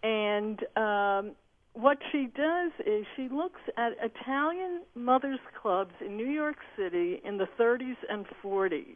And 0.04 0.60
um, 0.78 1.32
what 1.74 1.98
she 2.12 2.28
does 2.36 2.72
is 2.86 3.06
she 3.16 3.30
looks 3.30 3.62
at 3.78 3.94
Italian 4.02 4.82
mothers 4.96 5.40
clubs 5.62 5.94
in 6.06 6.18
New 6.18 6.30
York 6.30 6.58
City 6.78 7.22
in 7.24 7.38
the 7.38 7.48
30s 7.60 7.98
and 8.10 8.26
40s. 8.44 8.96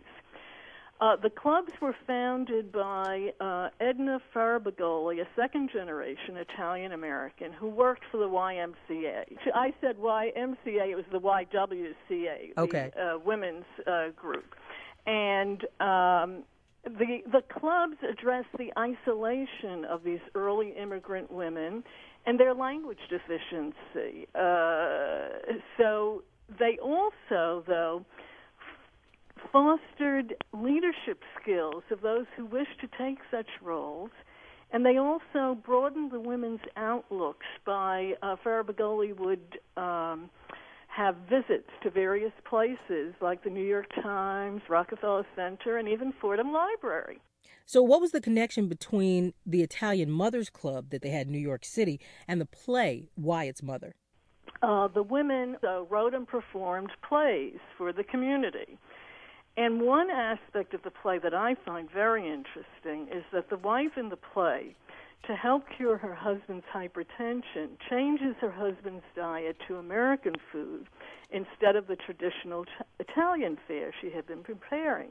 Uh, 1.01 1.17
the 1.21 1.29
clubs 1.29 1.71
were 1.81 1.95
founded 2.07 2.71
by 2.71 3.33
uh, 3.41 3.67
Edna 3.81 4.19
Farabagoli, 4.33 5.19
a 5.21 5.27
second 5.35 5.69
generation 5.71 6.37
Italian 6.37 6.93
American 6.93 7.51
who 7.51 7.67
worked 7.67 8.03
for 8.11 8.17
the 8.17 8.29
YMCA. 8.29 9.23
I 9.53 9.73
said 9.81 9.97
YMCA, 9.97 10.91
it 10.91 10.95
was 10.95 11.05
the 11.11 11.19
YWCA, 11.19 12.57
okay. 12.57 12.91
the 12.95 13.15
uh, 13.15 13.17
women's 13.25 13.65
uh, 13.85 14.09
group. 14.15 14.55
And 15.05 15.63
um, 15.81 16.43
the, 16.85 17.19
the 17.29 17.41
clubs 17.59 17.97
address 18.09 18.45
the 18.57 18.71
isolation 18.79 19.83
of 19.89 20.03
these 20.03 20.19
early 20.33 20.73
immigrant 20.81 21.29
women 21.29 21.83
and 22.25 22.39
their 22.39 22.53
language 22.53 22.99
deficiency. 23.09 24.27
Uh, 24.33 25.53
so 25.77 26.23
they 26.59 26.77
also, 26.81 27.63
though, 27.67 28.05
fostered 29.51 30.35
leadership 30.53 31.21
skills 31.41 31.83
of 31.91 32.01
those 32.01 32.25
who 32.35 32.45
wish 32.45 32.67
to 32.81 32.87
take 32.97 33.19
such 33.31 33.47
roles, 33.61 34.11
and 34.71 34.85
they 34.85 34.97
also 34.97 35.55
broadened 35.65 36.11
the 36.11 36.19
women's 36.19 36.59
outlooks 36.75 37.45
by 37.65 38.13
uh, 38.21 38.35
Farabagoli 38.43 39.15
would 39.17 39.59
um, 39.77 40.29
have 40.95 41.15
visits 41.29 41.69
to 41.83 41.89
various 41.89 42.31
places 42.47 43.13
like 43.21 43.43
the 43.43 43.49
New 43.49 43.63
York 43.63 43.87
Times, 44.01 44.61
Rockefeller 44.69 45.25
Center, 45.35 45.77
and 45.77 45.89
even 45.89 46.13
Fordham 46.21 46.53
Library. 46.53 47.19
So, 47.65 47.81
what 47.81 47.99
was 47.99 48.11
the 48.11 48.21
connection 48.21 48.67
between 48.67 49.33
the 49.45 49.61
Italian 49.61 50.09
Mothers 50.09 50.49
Club 50.49 50.91
that 50.91 51.01
they 51.01 51.09
had 51.09 51.27
in 51.27 51.33
New 51.33 51.39
York 51.39 51.65
City 51.65 51.99
and 52.27 52.39
the 52.39 52.45
play 52.45 53.09
Wyatt's 53.17 53.61
Mother? 53.61 53.95
Uh, 54.61 54.87
the 54.87 55.03
women 55.03 55.57
uh, 55.67 55.81
wrote 55.83 56.13
and 56.13 56.27
performed 56.27 56.91
plays 57.07 57.57
for 57.77 57.91
the 57.91 58.03
community. 58.03 58.77
And 59.57 59.81
one 59.81 60.09
aspect 60.09 60.73
of 60.73 60.83
the 60.83 60.91
play 60.91 61.17
that 61.19 61.33
I 61.33 61.55
find 61.65 61.89
very 61.91 62.23
interesting 62.23 63.07
is 63.13 63.23
that 63.33 63.49
the 63.49 63.57
wife 63.57 63.97
in 63.97 64.09
the 64.09 64.17
play, 64.17 64.75
to 65.27 65.35
help 65.35 65.63
cure 65.75 65.97
her 65.97 66.13
husband's 66.13 66.65
hypertension, 66.73 67.69
changes 67.89 68.35
her 68.41 68.51
husband's 68.51 69.03
diet 69.15 69.57
to 69.67 69.77
American 69.77 70.35
food 70.51 70.87
instead 71.31 71.75
of 71.75 71.87
the 71.87 71.95
traditional 71.95 72.65
Italian 72.99 73.57
fare 73.67 73.91
she 74.01 74.11
had 74.11 74.27
been 74.27 74.43
preparing. 74.43 75.09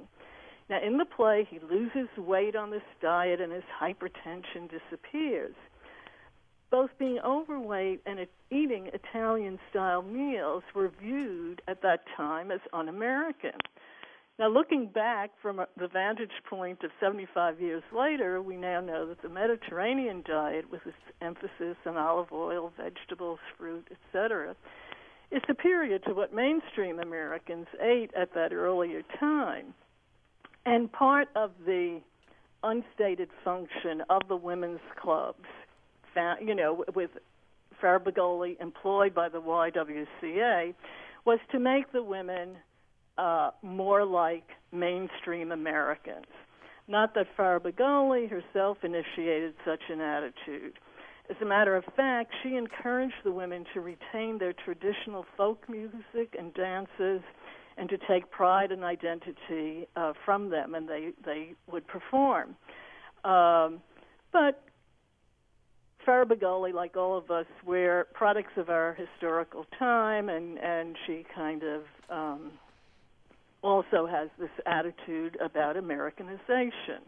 Now, 0.71 0.81
in 0.83 0.97
the 0.97 1.05
play, 1.05 1.47
he 1.51 1.59
loses 1.59 2.09
weight 2.17 2.57
on 2.57 2.71
this 2.71 2.83
diet 3.03 3.41
and 3.41 3.53
his 3.53 3.65
hypertension 3.81 4.71
disappears. 4.71 5.55
Both 6.71 6.91
being 6.99 7.19
overweight 7.21 8.01
and 8.07 8.27
eating 8.51 8.89
Italian 8.93 9.59
style 9.71 10.03
meals 10.03 10.63
were 10.75 10.91
viewed 11.01 11.63
at 11.69 11.83
that 11.83 12.05
time 12.17 12.51
as 12.51 12.61
un 12.73 12.89
American. 12.89 13.53
Now, 14.37 14.49
looking 14.49 14.89
back 14.89 15.31
from 15.41 15.61
the 15.79 15.87
vantage 15.87 16.33
point 16.51 16.83
of 16.83 16.91
75 16.99 17.61
years 17.61 17.85
later, 17.97 18.43
we 18.43 18.57
now 18.57 18.81
know 18.81 19.07
that 19.07 19.23
the 19.23 19.29
Mediterranean 19.29 20.25
diet, 20.27 20.69
with 20.71 20.81
its 20.87 20.97
emphasis 21.21 21.77
on 21.87 21.97
olive 21.97 22.33
oil, 22.33 22.73
vegetables, 22.77 23.39
fruit, 23.57 23.87
etc., 23.93 24.57
is 25.31 25.41
superior 25.47 26.01
to 26.01 26.15
what 26.15 26.35
mainstream 26.35 26.99
Americans 26.99 27.67
ate 27.81 28.11
at 28.17 28.35
that 28.35 28.53
earlier 28.53 29.03
time. 29.21 29.73
And 30.67 30.91
part 30.91 31.29
of 31.37 31.53
the 31.65 32.01
unstated 32.65 33.31
function 33.45 34.03
of 34.11 34.23
the 34.29 34.37
women's 34.37 34.81
clubs, 35.01 35.45
you 36.41 36.57
know, 36.57 36.85
with 36.95 37.11
Farabagoli 37.81 38.61
employed 38.61 39.15
by 39.15 39.29
the 39.29 39.41
YWCA, 39.41 40.75
was 41.25 41.39
to 41.53 41.61
make 41.61 41.93
the 41.93 42.03
women 42.03 42.57
uh, 43.19 43.51
more 43.63 44.05
like 44.05 44.45
mainstream 44.73 45.53
Americans. 45.53 46.27
Not 46.87 47.15
that 47.15 47.27
Farabagoli 47.37 48.29
herself 48.29 48.79
initiated 48.83 49.55
such 49.65 49.81
an 49.89 50.01
attitude. 50.01 50.75
As 51.31 51.37
a 51.41 51.45
matter 51.47 51.75
of 51.75 51.85
fact, 51.97 52.35
she 52.43 52.57
encouraged 52.57 53.15
the 53.25 53.33
women 53.33 53.65
to 53.73 53.81
retain 53.81 54.39
their 54.39 54.53
traditional 54.53 55.25
folk 55.37 55.67
music 55.69 56.35
and 56.39 56.53
dances 56.53 57.23
and 57.79 57.89
to 57.89 57.97
take 58.07 58.31
pride 58.31 58.71
and 58.71 58.85
identity 58.85 59.89
uh, 59.97 60.13
from 60.25 60.51
them, 60.51 60.75
and 60.75 60.89
they, 60.89 61.11
they 61.25 61.55
would 61.71 61.87
perform. 61.87 62.55
Um, 63.25 63.81
but 64.33 64.63
Farabagoli, 66.07 66.75
like 66.75 66.97
all 66.97 67.17
of 67.17 67.31
us, 67.31 67.47
we're 67.65 68.05
products 68.13 68.53
of 68.57 68.69
our 68.69 68.95
historical 68.95 69.65
time, 69.79 70.29
and, 70.29 70.59
and 70.59 70.97
she 71.07 71.25
kind 71.35 71.63
of 71.63 71.83
um, 72.11 72.53
also 73.65 74.07
has 74.07 74.29
this 74.39 74.51
attitude 74.67 75.39
about 75.41 75.77
Americanization, 75.77 77.01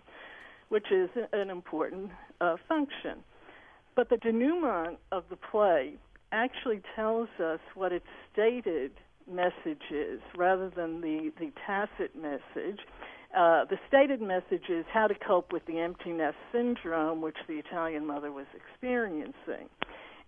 which 0.70 0.90
is 0.90 1.10
an 1.32 1.50
important 1.50 2.10
uh, 2.40 2.56
function. 2.66 3.18
But 3.94 4.08
the 4.08 4.16
denouement 4.16 4.96
of 5.12 5.24
the 5.30 5.36
play 5.36 5.94
actually 6.32 6.80
tells 6.96 7.28
us 7.38 7.60
what 7.74 7.92
its 7.92 8.06
stated 8.32 8.92
message 9.30 9.82
is 9.90 10.20
rather 10.36 10.70
than 10.70 11.00
the, 11.00 11.30
the 11.38 11.52
tacit 11.66 12.16
message. 12.16 12.80
Uh, 13.36 13.64
the 13.66 13.76
stated 13.88 14.22
message 14.22 14.70
is 14.70 14.84
how 14.92 15.06
to 15.06 15.14
cope 15.14 15.52
with 15.52 15.64
the 15.66 15.78
empty 15.78 16.10
nest 16.10 16.36
syndrome, 16.52 17.20
which 17.20 17.36
the 17.48 17.54
Italian 17.54 18.06
mother 18.06 18.32
was 18.32 18.46
experiencing. 18.54 19.68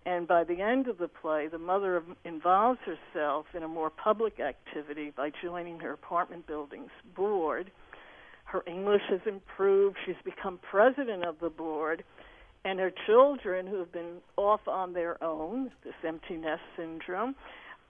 And 0.05 0.27
by 0.27 0.43
the 0.43 0.61
end 0.61 0.87
of 0.87 0.97
the 0.97 1.07
play, 1.07 1.47
the 1.47 1.57
mother 1.57 2.03
involves 2.23 2.79
herself 2.85 3.47
in 3.53 3.63
a 3.63 3.67
more 3.67 3.89
public 3.89 4.39
activity 4.39 5.11
by 5.15 5.31
joining 5.43 5.79
her 5.79 5.91
apartment 5.91 6.47
building's 6.47 6.91
board. 7.15 7.71
Her 8.45 8.63
English 8.65 9.03
has 9.09 9.19
improved. 9.25 9.97
She's 10.05 10.15
become 10.23 10.59
president 10.71 11.25
of 11.25 11.39
the 11.39 11.49
board. 11.49 12.03
And 12.65 12.79
her 12.79 12.91
children, 13.05 13.67
who 13.67 13.77
have 13.79 13.91
been 13.91 14.17
off 14.35 14.67
on 14.67 14.93
their 14.93 15.21
own, 15.23 15.71
this 15.83 15.93
empty 16.05 16.37
nest 16.37 16.61
syndrome, 16.75 17.35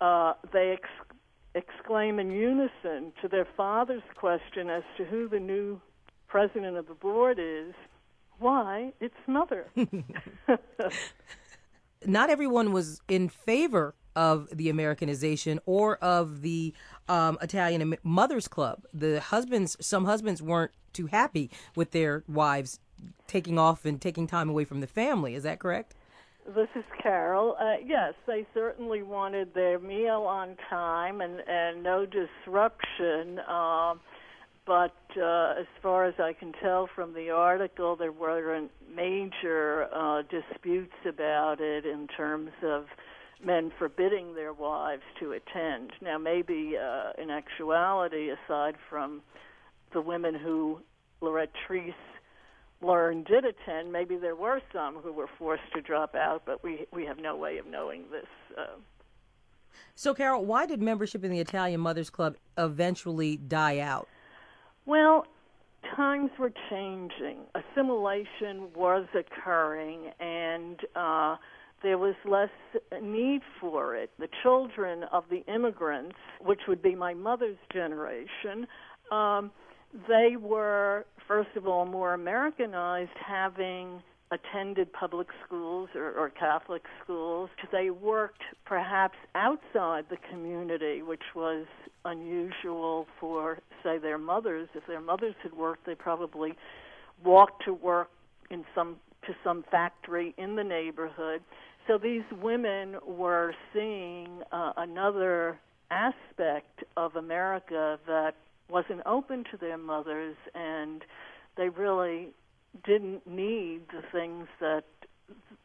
uh, 0.02 0.34
they 0.52 0.72
ex- 0.72 1.16
exclaim 1.56 2.20
in 2.20 2.32
unison 2.32 3.14
to 3.22 3.28
their 3.28 3.48
father's 3.58 4.04
question 4.16 4.70
as 4.70 4.84
to 4.98 5.06
who 5.06 5.28
the 5.28 5.40
new 5.40 5.80
president 6.28 6.78
of 6.78 6.88
the 6.88 6.94
board 6.94 7.40
is. 7.40 7.74
Why, 8.40 8.94
it's 9.00 9.16
mother. 9.28 9.68
not 12.06 12.30
everyone 12.30 12.72
was 12.72 13.02
in 13.08 13.30
favor 13.30 13.96
of 14.16 14.50
the 14.52 14.70
Americanization 14.70 15.60
or 15.66 15.98
of 15.98 16.42
the 16.42 16.74
um, 17.08 17.38
Italian 17.42 17.96
Mothers 18.04 18.48
Club. 18.48 18.86
The 18.94 19.22
husbands, 19.22 19.78
some 19.80 20.06
husbands 20.06 20.42
weren't 20.42 20.72
too 20.94 21.08
happy 21.08 21.50
with 21.76 21.92
their 21.92 22.24
wives 22.28 22.80
taking 23.28 23.58
off 23.58 23.86
and 23.86 24.02
taking 24.02 24.28
time 24.28 24.50
away 24.50 24.66
from 24.66 24.82
the 24.82 24.88
family. 24.88 25.36
Is 25.36 25.44
that 25.44 25.60
correct? 25.60 25.96
This 26.56 26.68
is 26.76 26.84
Carol. 27.02 27.56
Uh, 27.60 27.76
yes, 27.86 28.14
they 28.26 28.46
certainly 28.54 29.04
wanted 29.04 29.54
their 29.54 29.78
meal 29.78 30.22
on 30.22 30.58
time 30.70 31.22
and, 31.22 31.42
and 31.48 31.84
no 31.84 32.06
disruption. 32.06 33.40
Uh, 33.48 33.96
but 34.70 34.94
uh, 35.20 35.56
as 35.60 35.66
far 35.82 36.06
as 36.06 36.14
I 36.20 36.32
can 36.32 36.54
tell 36.62 36.88
from 36.94 37.16
the 37.16 37.32
article, 37.32 37.96
there 37.96 38.12
weren't 38.12 38.70
major 38.96 39.88
uh, 39.92 40.22
disputes 40.22 40.94
about 41.08 41.60
it 41.60 41.88
in 41.88 42.08
terms 42.08 42.52
of 42.62 42.86
men 43.44 43.72
forbidding 43.80 44.36
their 44.36 44.54
wives 44.54 45.02
to 45.22 45.32
attend. 45.32 45.94
Now, 46.04 46.20
maybe 46.20 46.76
uh, 46.78 47.20
in 47.20 47.32
actuality, 47.32 48.30
aside 48.30 48.76
from 48.92 49.24
the 49.92 50.02
women 50.02 50.36
who 50.36 50.82
Lorett 51.20 51.50
Treese 51.68 51.94
learned 52.80 53.26
did 53.26 53.46
attend, 53.46 53.92
maybe 53.92 54.18
there 54.18 54.36
were 54.36 54.62
some 54.72 54.98
who 54.98 55.12
were 55.12 55.30
forced 55.40 55.64
to 55.74 55.82
drop 55.82 56.14
out, 56.14 56.44
but 56.46 56.64
we 56.64 56.86
we 56.94 57.08
have 57.08 57.18
no 57.18 57.36
way 57.36 57.58
of 57.58 57.66
knowing 57.66 58.04
this. 58.12 58.28
Uh, 58.56 58.78
so, 59.96 60.14
Carol, 60.14 60.46
why 60.46 60.68
did 60.68 60.80
membership 60.80 61.24
in 61.24 61.32
the 61.32 61.40
Italian 61.40 61.80
Mothers 61.80 62.12
Club 62.12 62.36
eventually 62.56 63.36
die 63.36 63.80
out? 63.80 64.08
Well, 64.90 65.28
times 65.96 66.32
were 66.40 66.52
changing. 66.72 67.42
Assimilation 67.54 68.74
was 68.76 69.06
occurring, 69.14 70.10
and 70.20 70.80
uh, 70.96 71.36
there 71.84 72.00
was 72.00 72.16
less 72.26 72.50
need 73.00 73.42
for 73.62 73.96
it. 73.96 74.10
The 74.18 74.30
children 74.42 75.04
of 75.12 75.26
the 75.30 75.44
immigrants, 75.46 76.16
which 76.42 76.62
would 76.68 76.82
be 76.82 76.96
my 76.96 77.14
mother's 77.14 77.60
generation, 77.72 78.66
um, 79.12 79.52
they 80.08 80.38
were, 80.38 81.06
first 81.28 81.56
of 81.56 81.68
all, 81.68 81.86
more 81.86 82.16
Americanized, 82.16 83.12
having 83.24 84.02
attended 84.32 84.92
public 84.92 85.28
schools 85.46 85.90
or, 85.94 86.14
or 86.14 86.32
Catholic 86.32 86.84
schools. 87.04 87.52
They 87.72 87.92
worked 87.92 88.42
perhaps 88.66 89.18
outside 89.36 90.06
the 90.10 90.18
community, 90.32 91.04
which 91.04 91.36
was 91.36 91.66
unusual 92.06 93.08
for, 93.20 93.60
say, 93.84 93.98
their 93.98 94.18
mothers. 94.18 94.70
If 94.74 94.86
their 94.88 95.02
mothers 95.02 95.36
had 95.44 95.54
worked, 95.54 95.86
they 95.86 95.96
probably 95.96 96.54
walked 97.24 97.66
to 97.66 97.74
work 97.74 98.10
in 98.50 98.66
some 98.74 98.98
to 99.28 99.34
some 99.44 99.66
factory 99.70 100.34
in 100.38 100.56
the 100.56 100.64
neighborhood. 100.64 101.42
So 101.88 101.98
these 101.98 102.24
women 102.42 102.96
were 103.06 103.54
seeing 103.74 104.42
uh, 104.52 104.74
another 104.78 105.60
aspect 105.92 106.84
of 106.96 107.16
America 107.16 108.00
that 108.08 108.36
wasn't 108.70 109.02
open 109.06 109.44
to 109.52 109.58
their 109.58 109.78
mothers, 109.78 110.36
and 110.54 111.04
they 111.58 111.70
really 111.70 112.30
didn't 112.86 113.26
need 113.28 113.82
the 113.92 114.04
things 114.12 114.48
that 114.62 114.84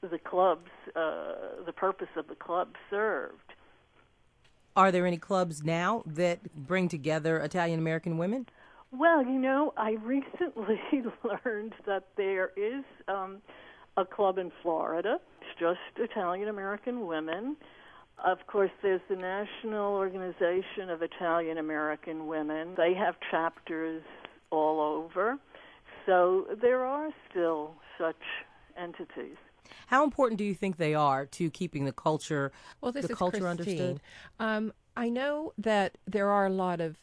the 0.00 0.18
clubs, 0.18 0.70
uh, 0.96 1.62
the 1.64 1.72
purpose 1.72 2.08
of 2.16 2.26
the 2.28 2.34
club 2.34 2.68
served. 2.90 3.43
Are 4.76 4.90
there 4.90 5.06
any 5.06 5.18
clubs 5.18 5.62
now 5.62 6.02
that 6.04 6.52
bring 6.66 6.88
together 6.88 7.38
Italian 7.38 7.78
American 7.78 8.18
women? 8.18 8.46
Well, 8.90 9.24
you 9.24 9.38
know, 9.38 9.72
I 9.76 9.92
recently 10.02 10.80
learned 11.44 11.74
that 11.86 12.04
there 12.16 12.50
is 12.56 12.84
um, 13.06 13.38
a 13.96 14.04
club 14.04 14.38
in 14.38 14.50
Florida. 14.62 15.18
It's 15.40 15.60
just 15.60 15.78
Italian 16.10 16.48
American 16.48 17.06
women. 17.06 17.56
Of 18.24 18.38
course, 18.48 18.70
there's 18.82 19.00
the 19.08 19.16
National 19.16 19.94
Organization 19.94 20.90
of 20.90 21.02
Italian 21.02 21.58
American 21.58 22.26
Women. 22.26 22.74
They 22.76 22.94
have 22.94 23.14
chapters 23.30 24.02
all 24.50 24.80
over. 24.80 25.38
So 26.06 26.46
there 26.60 26.84
are 26.84 27.10
still 27.30 27.74
such 27.98 28.14
entities. 28.76 29.36
How 29.88 30.04
important 30.04 30.38
do 30.38 30.44
you 30.44 30.54
think 30.54 30.76
they 30.76 30.94
are 30.94 31.26
to 31.26 31.50
keeping 31.50 31.84
the 31.84 31.92
culture, 31.92 32.52
well, 32.80 32.92
this 32.92 33.06
the 33.06 33.12
is 33.12 33.18
culture 33.18 33.38
Christine. 33.38 33.50
understood? 33.50 34.00
Um, 34.38 34.72
I 34.96 35.08
know 35.08 35.52
that 35.58 35.98
there 36.06 36.30
are 36.30 36.46
a 36.46 36.50
lot 36.50 36.80
of 36.80 36.98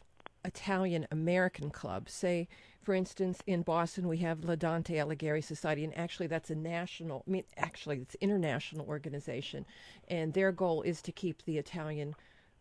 Italian 0.46 1.08
American 1.12 1.70
clubs. 1.70 2.14
Say, 2.14 2.48
for 2.82 2.96
instance, 2.96 3.42
in 3.46 3.62
Boston, 3.62 4.08
we 4.08 4.18
have 4.18 4.44
La 4.44 4.56
Dante 4.56 4.96
Alighieri 4.96 5.44
Society, 5.44 5.84
and 5.84 5.96
actually, 5.98 6.28
that's 6.28 6.50
a 6.50 6.56
national, 6.56 7.24
I 7.28 7.32
mean, 7.32 7.44
actually, 7.58 8.00
it's 8.00 8.16
international 8.16 8.88
organization, 8.88 9.66
and 10.08 10.34
their 10.34 10.52
goal 10.52 10.82
is 10.82 11.02
to 11.04 11.12
keep 11.12 11.44
the 11.44 11.58
Italian 11.58 12.16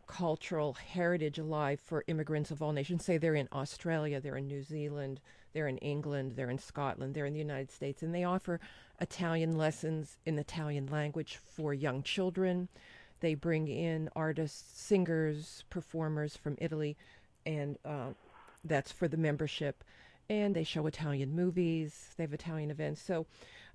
cultural 0.06 0.74
heritage 0.74 1.38
alive 1.38 1.80
for 1.80 2.04
immigrants 2.08 2.50
of 2.50 2.60
all 2.60 2.72
nations. 2.72 3.04
Say 3.04 3.16
they're 3.16 3.34
in 3.34 3.48
Australia, 3.52 4.20
they're 4.20 4.36
in 4.36 4.48
New 4.48 4.62
Zealand, 4.62 5.20
they're 5.52 5.68
in 5.68 5.78
England, 5.78 6.32
they're 6.34 6.50
in 6.50 6.58
Scotland, 6.58 7.14
they're 7.14 7.26
in 7.26 7.32
the 7.32 7.38
United 7.38 7.70
States, 7.70 8.02
and 8.02 8.14
they 8.14 8.24
offer 8.24 8.60
Italian 9.00 9.56
lessons 9.56 10.18
in 10.26 10.38
Italian 10.38 10.86
language 10.86 11.36
for 11.36 11.72
young 11.72 12.02
children. 12.02 12.68
They 13.20 13.34
bring 13.34 13.68
in 13.68 14.08
artists, 14.16 14.80
singers, 14.80 15.64
performers 15.70 16.36
from 16.36 16.56
Italy, 16.58 16.96
and 17.44 17.78
uh, 17.84 18.10
that's 18.64 18.92
for 18.92 19.08
the 19.08 19.16
membership 19.16 19.84
and 20.30 20.54
they 20.54 20.64
show 20.64 20.86
Italian 20.86 21.34
movies. 21.34 22.14
They 22.16 22.22
have 22.22 22.32
Italian 22.32 22.70
events. 22.70 23.02
So 23.02 23.26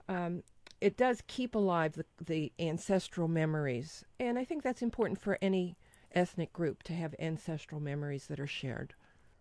um, 0.08 0.42
it 0.80 0.96
does 0.96 1.22
keep 1.28 1.54
alive 1.54 1.94
the, 1.94 2.06
the 2.24 2.52
ancestral 2.58 3.28
memories. 3.28 4.06
And 4.20 4.40
I 4.40 4.46
think 4.46 4.64
that's 4.64 4.82
important 4.82 5.20
for 5.20 5.38
any 5.42 5.76
ethnic 6.14 6.54
group 6.54 6.82
to 6.84 6.94
have 6.94 7.14
ancestral 7.20 7.82
memories 7.82 8.28
that 8.28 8.40
are 8.40 8.48
shared. 8.48 8.94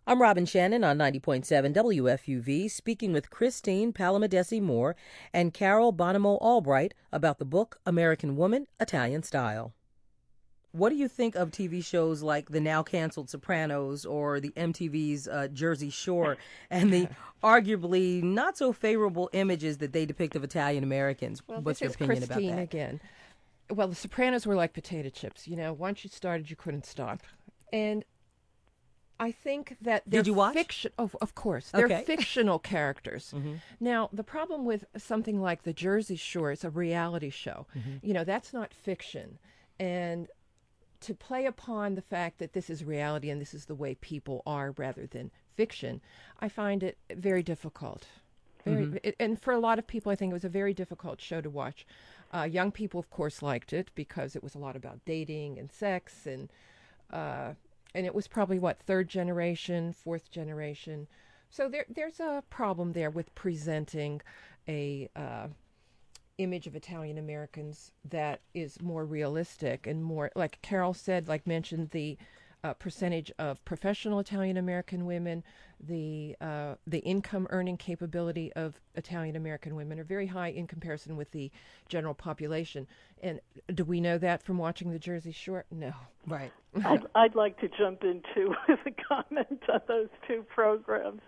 I'm 0.07 0.21
Robin 0.21 0.45
Shannon 0.45 0.85
on 0.85 0.99
90.7 0.99 1.73
WFUV, 1.73 2.71
speaking 2.71 3.14
with 3.14 3.31
Christine 3.31 3.90
Palamidessi 3.90 4.61
Moore 4.61 4.97
and 5.33 5.55
Carol 5.55 5.95
Bonomo 5.95 6.37
Albright 6.43 6.93
about 7.11 7.38
the 7.38 7.47
book 7.47 7.79
American 7.87 8.37
Woman, 8.37 8.67
Italian 8.79 9.23
Style. 9.23 9.73
What 10.73 10.90
do 10.90 10.97
you 10.97 11.09
think 11.09 11.37
of 11.37 11.51
TV 11.51 11.83
shows 11.83 12.21
like 12.23 12.51
the 12.51 12.61
now 12.61 12.83
canceled 12.83 13.31
Sopranos 13.31 14.05
or 14.05 14.40
the 14.40 14.51
MTV's 14.51 15.27
uh, 15.27 15.49
Jersey 15.51 15.88
Shore 15.88 16.37
and 16.71 16.93
the 16.93 17.09
arguably 17.43 18.23
not 18.23 18.59
so 18.59 18.75
favorable 18.75 19.31
images 19.33 19.79
that 19.79 19.95
they 19.95 20.05
depict 20.05 20.37
of 20.37 20.45
Italian 20.45 20.85
Americans? 20.85 21.43
Well, 21.47 21.62
What's 21.62 21.81
your 21.81 21.90
opinion 21.90 22.19
Christine 22.27 22.51
about 22.51 22.57
that? 22.57 22.62
again. 22.62 23.01
Well, 23.71 23.88
the 23.88 23.95
Sopranos 23.95 24.47
were 24.47 24.55
like 24.55 24.75
potato 24.75 25.09
chips. 25.09 25.49
You 25.49 25.57
know, 25.57 25.73
once 25.73 26.05
you 26.05 26.11
started, 26.11 26.51
you 26.51 26.57
couldn't 26.57 26.85
stop. 26.85 27.23
And 27.73 28.05
I 29.20 29.31
think 29.31 29.77
that 29.81 30.03
they're 30.07 30.20
Did 30.22 30.27
you 30.27 30.35
watch? 30.35 30.55
Fiction, 30.55 30.92
oh, 30.98 31.11
of 31.20 31.35
course, 31.35 31.70
they're 31.70 31.87
Okay. 31.87 32.03
fictional 32.07 32.59
characters. 32.59 33.33
Now, 33.81 34.09
the 34.12 34.24
problem 34.24 34.64
with 34.64 34.85
something 34.96 35.40
like 35.40 35.62
The 35.62 35.72
Jersey 35.72 36.16
Shore, 36.16 36.50
it's 36.53 36.64
a 36.64 36.70
reality 36.70 37.31
show. 37.31 37.66
You 38.03 38.12
know, 38.12 38.24
that's 38.24 38.53
not 38.53 38.74
fiction, 38.74 39.38
and 39.79 40.29
to 41.00 41.14
play 41.14 41.44
upon 41.46 41.94
the 41.94 42.03
fact 42.03 42.38
that 42.38 42.55
this 42.55 42.70
is 42.70 42.83
reality 42.83 43.29
and 43.31 43.40
this 43.40 43.53
is 43.53 43.66
the 43.66 43.74
way 43.74 43.94
people 43.96 44.42
are 44.46 44.72
rather 44.79 45.07
than 45.07 45.31
fiction, 45.55 46.00
I 46.40 46.48
find 46.48 46.83
it 46.83 46.96
very 47.14 47.42
difficult. 47.42 48.07
Very, 48.64 48.98
it, 49.03 49.14
and 49.20 49.38
for 49.40 49.53
a 49.53 49.59
lot 49.59 49.79
of 49.79 49.87
people, 49.87 50.11
I 50.11 50.16
think 50.16 50.31
it 50.31 50.33
was 50.33 50.44
a 50.46 50.48
very 50.48 50.72
difficult 50.72 51.20
show 51.20 51.42
to 51.42 51.50
watch. 51.50 51.87
Uh, 52.33 52.44
young 52.44 52.72
people, 52.72 52.98
of 52.98 53.11
course, 53.11 53.42
liked 53.42 53.74
it 53.74 53.90
because 53.94 54.35
it 54.35 54.42
was 54.42 54.55
a 54.55 54.59
lot 54.59 54.74
about 54.74 55.05
dating 55.05 55.59
and 55.59 55.70
sex, 55.70 56.27
and 56.27 56.48
uh, 57.12 57.53
and 57.94 58.07
it 58.07 58.14
was 58.14 58.26
probably 58.26 58.59
what 58.59 58.80
third 58.80 59.09
generation, 59.09 59.92
fourth 59.92 60.30
generation. 60.30 61.07
So 61.50 61.68
there, 61.68 61.87
there's 61.88 62.20
a 62.20 62.42
problem 62.50 62.92
there 62.92 63.11
with 63.11 63.35
presenting 63.35 64.20
a 64.68 65.09
uh, 65.14 65.48
image 66.38 66.66
of 66.66 66.74
Italian 66.74 67.18
Americans 67.18 67.92
that 68.09 68.40
is 68.54 68.83
more 68.83 69.04
realistic 69.04 69.87
and 69.87 70.02
more, 70.02 70.30
like 70.35 70.61
Carol 70.62 70.94
said, 70.94 71.28
like 71.28 71.46
mentioned 71.46 71.90
the 71.90 72.18
uh, 72.64 72.72
percentage 72.74 73.31
of 73.38 73.62
professional 73.66 74.18
Italian 74.18 74.57
American 74.57 75.05
women, 75.05 75.44
the 75.87 76.35
uh, 76.40 76.74
the 76.87 77.00
income 77.00 77.46
earning 77.50 77.77
capability 77.77 78.53
of 78.55 78.81
Italian 78.94 79.37
American 79.37 79.77
women 79.77 80.00
are 80.00 80.05
very 80.05 80.27
high 80.27 80.48
in 80.48 80.66
comparison 80.66 81.16
with 81.16 81.31
the 81.31 81.53
general 81.88 82.14
population. 82.14 82.87
And 83.22 83.40
do 83.74 83.85
we 83.85 84.00
know 84.00 84.16
that 84.18 84.42
from 84.42 84.57
watching 84.57 84.90
the 84.90 84.98
Jersey 84.98 85.33
Shore? 85.33 85.66
No. 85.70 85.92
Right. 86.27 86.53
I'd, 86.85 87.07
I'd 87.14 87.35
like 87.35 87.61
to 87.61 87.68
jump 87.68 88.03
into 88.03 88.55
with 88.68 88.81
a 88.87 88.90
comment 89.09 89.61
on 89.70 89.81
those 89.87 90.09
two 90.27 90.44
programs 90.55 91.20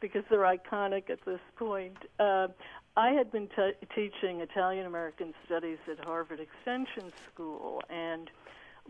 because 0.00 0.24
they're 0.28 0.40
iconic 0.40 1.08
at 1.08 1.24
this 1.24 1.40
point. 1.56 1.96
Uh, 2.18 2.48
I 2.96 3.10
had 3.10 3.30
been 3.30 3.48
t- 3.48 3.86
teaching 3.94 4.40
Italian 4.40 4.86
American 4.86 5.34
Studies 5.46 5.78
at 5.90 6.04
Harvard 6.04 6.40
Extension 6.40 7.12
School, 7.32 7.80
and 7.88 8.30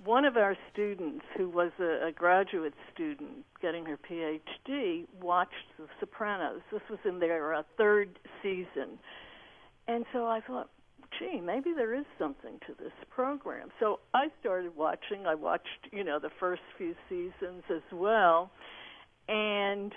one 0.02 0.24
of 0.24 0.36
our 0.36 0.56
students, 0.72 1.24
who 1.36 1.48
was 1.48 1.70
a, 1.78 2.08
a 2.08 2.12
graduate 2.12 2.74
student 2.92 3.44
getting 3.62 3.86
her 3.86 3.98
PhD, 3.98 5.06
watched 5.22 5.52
The 5.78 5.86
Sopranos. 6.00 6.60
This 6.72 6.82
was 6.90 6.98
in 7.04 7.20
their 7.20 7.54
uh, 7.54 7.62
third 7.78 8.18
season. 8.42 8.98
And 9.86 10.04
so 10.12 10.26
I 10.26 10.40
thought, 10.40 10.70
gee, 11.18 11.40
maybe 11.40 11.72
there 11.74 11.94
is 11.94 12.04
something 12.18 12.58
to 12.66 12.74
this 12.78 12.92
program. 13.10 13.68
So 13.78 14.00
I 14.12 14.28
started 14.40 14.76
watching. 14.76 15.26
I 15.26 15.34
watched, 15.34 15.88
you 15.92 16.04
know, 16.04 16.18
the 16.18 16.30
first 16.40 16.62
few 16.76 16.94
seasons 17.08 17.62
as 17.70 17.82
well. 17.92 18.50
And 19.28 19.92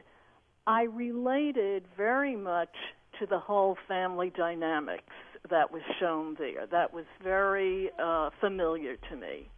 I 0.68 0.84
related 0.84 1.86
very 1.96 2.36
much 2.36 2.76
to 3.20 3.26
the 3.26 3.40
whole 3.40 3.78
family 3.88 4.32
dynamics 4.36 5.14
that 5.50 5.72
was 5.72 5.82
shown 6.00 6.36
there. 6.38 6.68
That 6.68 6.94
was 6.94 7.06
very 7.24 7.90
uh, 8.02 8.30
familiar 8.40 8.98
to 9.10 9.16
me. 9.16 9.50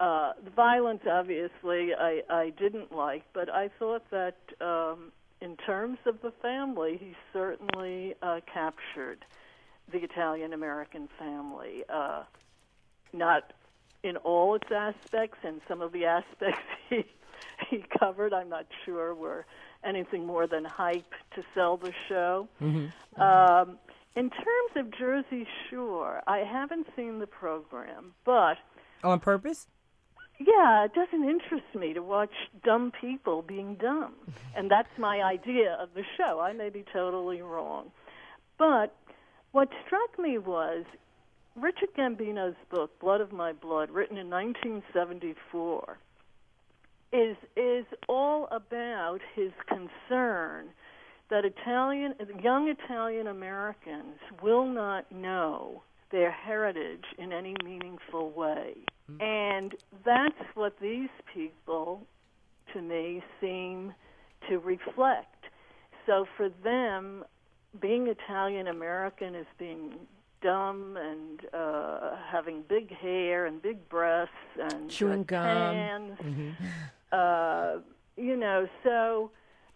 Uh, 0.00 0.32
the 0.44 0.50
violence, 0.50 1.02
obviously, 1.10 1.94
I, 1.94 2.22
I 2.28 2.50
didn't 2.50 2.92
like, 2.92 3.24
but 3.32 3.48
I 3.48 3.70
thought 3.78 4.02
that 4.10 4.36
um, 4.60 5.12
in 5.40 5.56
terms 5.56 5.98
of 6.06 6.20
the 6.22 6.32
family, 6.42 6.98
he 7.00 7.14
certainly 7.32 8.14
uh, 8.22 8.40
captured 8.52 9.24
the 9.92 9.98
Italian 9.98 10.52
American 10.52 11.08
family. 11.18 11.84
Uh, 11.88 12.24
not 13.12 13.52
in 14.02 14.16
all 14.18 14.56
its 14.56 14.70
aspects, 14.70 15.38
and 15.44 15.60
some 15.68 15.80
of 15.80 15.92
the 15.92 16.04
aspects 16.04 16.60
he 16.90 17.04
he 17.70 17.84
covered, 17.98 18.32
I'm 18.32 18.48
not 18.48 18.66
sure 18.84 19.14
were 19.14 19.46
anything 19.84 20.26
more 20.26 20.46
than 20.46 20.64
hype 20.64 21.12
to 21.36 21.44
sell 21.54 21.76
the 21.76 21.92
show. 22.08 22.48
Mm-hmm. 22.60 23.20
Um, 23.20 23.78
in 24.16 24.30
terms 24.30 24.70
of 24.76 24.90
Jersey 24.96 25.46
Shore, 25.68 26.22
I 26.26 26.38
haven't 26.38 26.86
seen 26.96 27.18
the 27.18 27.26
program, 27.26 28.14
but 28.24 28.56
on 29.02 29.20
purpose. 29.20 29.66
Yeah, 30.46 30.84
it 30.84 30.92
doesn't 30.94 31.26
interest 31.26 31.74
me 31.74 31.94
to 31.94 32.02
watch 32.02 32.32
dumb 32.64 32.92
people 33.00 33.42
being 33.42 33.76
dumb. 33.76 34.14
And 34.54 34.70
that's 34.70 34.88
my 34.98 35.22
idea 35.22 35.76
of 35.80 35.90
the 35.94 36.02
show. 36.18 36.40
I 36.40 36.52
may 36.52 36.68
be 36.68 36.84
totally 36.92 37.40
wrong. 37.40 37.90
But 38.58 38.94
what 39.52 39.68
struck 39.86 40.18
me 40.18 40.36
was 40.38 40.84
Richard 41.56 41.90
Gambino's 41.96 42.56
book, 42.70 42.98
Blood 43.00 43.20
of 43.20 43.32
My 43.32 43.52
Blood, 43.52 43.90
written 43.90 44.18
in 44.18 44.28
1974, 44.28 45.98
is 47.12 47.36
is 47.56 47.86
all 48.08 48.48
about 48.50 49.20
his 49.34 49.52
concern 49.68 50.66
that 51.30 51.44
Italian 51.44 52.14
young 52.42 52.68
Italian 52.68 53.28
Americans 53.28 54.18
will 54.42 54.66
not 54.66 55.10
know 55.12 55.82
their 56.10 56.30
heritage 56.30 57.04
in 57.18 57.32
any 57.32 57.54
meaningful 57.64 58.30
way. 58.30 58.74
Mm-hmm. 59.10 59.22
And 59.22 59.74
that's 60.04 60.54
what 60.54 60.78
these 60.80 61.10
people 61.32 62.06
to 62.72 62.80
me 62.80 63.22
seem 63.40 63.94
to 64.48 64.58
reflect. 64.58 65.44
So 66.06 66.26
for 66.36 66.48
them 66.62 67.24
being 67.80 68.06
Italian 68.08 68.68
American 68.68 69.34
is 69.34 69.46
being 69.58 69.94
dumb 70.42 70.96
and 70.96 71.40
uh, 71.52 72.16
having 72.30 72.62
big 72.68 72.94
hair 72.94 73.46
and 73.46 73.60
big 73.60 73.88
breasts 73.88 74.32
and 74.60 74.90
chewing 74.90 75.20
uh, 75.20 75.24
gum. 75.24 76.16
Mm-hmm. 76.22 76.50
Uh, 77.10 77.80
you 78.16 78.36
know, 78.36 78.68
so 78.82 79.30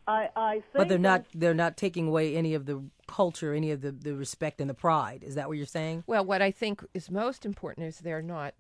I, 0.07 0.29
I 0.37 0.53
think. 0.53 0.65
But 0.75 0.89
they're 0.89 0.99
not. 0.99 1.25
They're 1.35 1.55
not 1.55 1.77
taking 1.77 2.09
away 2.09 2.37
any 2.37 2.55
of 2.55 2.67
the 2.67 2.83
culture, 3.09 3.53
any 3.55 3.71
of 3.73 3.81
the, 3.81 3.91
the 3.91 4.15
respect 4.15 4.61
and 4.61 4.71
the 4.71 4.75
pride. 4.75 5.25
Is 5.25 5.35
that 5.35 5.49
what 5.49 5.57
you're 5.57 5.67
saying? 5.67 6.05
Well, 6.07 6.25
what 6.25 6.43
I 6.43 6.51
think 6.51 6.85
is 6.95 7.11
most 7.11 7.45
important 7.45 7.87
is 7.87 7.99
they're 7.99 8.23
not 8.23 8.55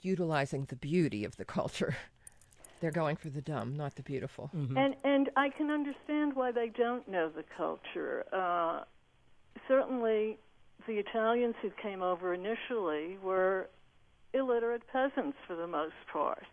utilizing 0.00 0.64
the 0.66 0.76
beauty 0.76 1.24
of 1.24 1.36
the 1.36 1.44
culture. 1.44 1.96
They're 2.80 2.90
going 2.90 3.16
for 3.16 3.30
the 3.30 3.40
dumb, 3.40 3.74
not 3.74 3.94
the 3.94 4.02
beautiful. 4.02 4.50
Mm-hmm. 4.54 4.76
And 4.76 4.94
and 5.02 5.30
I 5.34 5.48
can 5.48 5.70
understand 5.70 6.36
why 6.36 6.52
they 6.52 6.68
don't 6.68 7.08
know 7.08 7.30
the 7.34 7.42
culture. 7.56 8.26
Uh, 8.30 8.84
certainly, 9.66 10.36
the 10.86 10.98
Italians 10.98 11.54
who 11.62 11.70
came 11.82 12.02
over 12.02 12.34
initially 12.34 13.16
were 13.22 13.70
illiterate 14.34 14.82
peasants 14.92 15.38
for 15.46 15.56
the 15.56 15.66
most 15.66 15.94
part. 16.12 16.44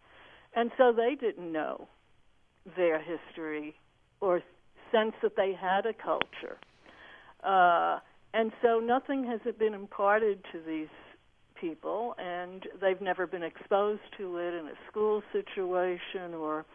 And 0.55 0.71
so 0.77 0.93
they 0.93 1.15
didn't 1.15 1.51
know 1.51 1.89
their 2.77 3.01
history 3.01 3.75
or 4.21 4.41
sense 4.91 5.13
that 5.21 5.35
they 5.35 5.53
had 5.53 5.85
a 5.85 5.93
culture. 5.93 6.57
Uh, 7.43 7.99
and 8.33 8.51
so 8.61 8.79
nothing 8.79 9.25
has 9.25 9.39
been 9.57 9.73
imparted 9.73 10.43
to 10.51 10.59
these 10.65 10.87
people, 11.59 12.15
and 12.17 12.63
they've 12.81 13.01
never 13.01 13.27
been 13.27 13.43
exposed 13.43 14.01
to 14.17 14.37
it 14.37 14.53
in 14.53 14.67
a 14.67 14.91
school 14.91 15.21
situation 15.31 16.33
or 16.33 16.65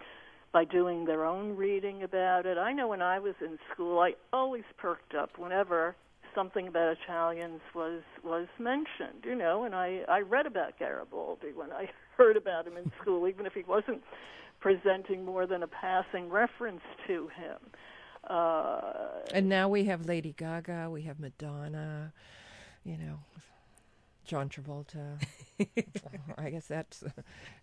by 0.52 0.64
doing 0.64 1.04
their 1.04 1.26
own 1.26 1.56
reading 1.56 2.02
about 2.02 2.46
it. 2.46 2.56
I 2.56 2.72
know 2.72 2.88
when 2.88 3.02
I 3.02 3.18
was 3.18 3.34
in 3.40 3.58
school, 3.72 4.00
I 4.00 4.12
always 4.32 4.64
perked 4.78 5.14
up 5.14 5.38
whenever 5.38 5.94
something 6.34 6.68
about 6.68 6.96
Italians 7.02 7.60
was 7.74 8.02
was 8.22 8.46
mentioned, 8.58 9.24
you 9.24 9.34
know, 9.34 9.64
and 9.64 9.74
I 9.74 10.00
I 10.08 10.20
read 10.20 10.46
about 10.46 10.78
Garibaldi 10.78 11.52
when 11.54 11.72
I 11.72 11.90
heard 12.16 12.36
about 12.36 12.66
him 12.66 12.76
in 12.76 12.90
school, 13.00 13.28
even 13.28 13.46
if 13.46 13.52
he 13.52 13.62
wasn't 13.66 14.02
presenting 14.60 15.24
more 15.24 15.46
than 15.46 15.62
a 15.62 15.68
passing 15.68 16.30
reference 16.30 16.82
to 17.06 17.28
him. 17.28 17.58
Uh, 18.28 18.80
and 19.32 19.48
now 19.48 19.68
we 19.68 19.84
have 19.84 20.06
Lady 20.06 20.34
Gaga, 20.36 20.90
we 20.90 21.02
have 21.02 21.18
Madonna, 21.18 22.12
you 22.84 22.98
know, 22.98 23.18
John 24.28 24.50
Travolta. 24.50 25.20
I 26.38 26.50
guess 26.50 26.66
that's 26.66 27.02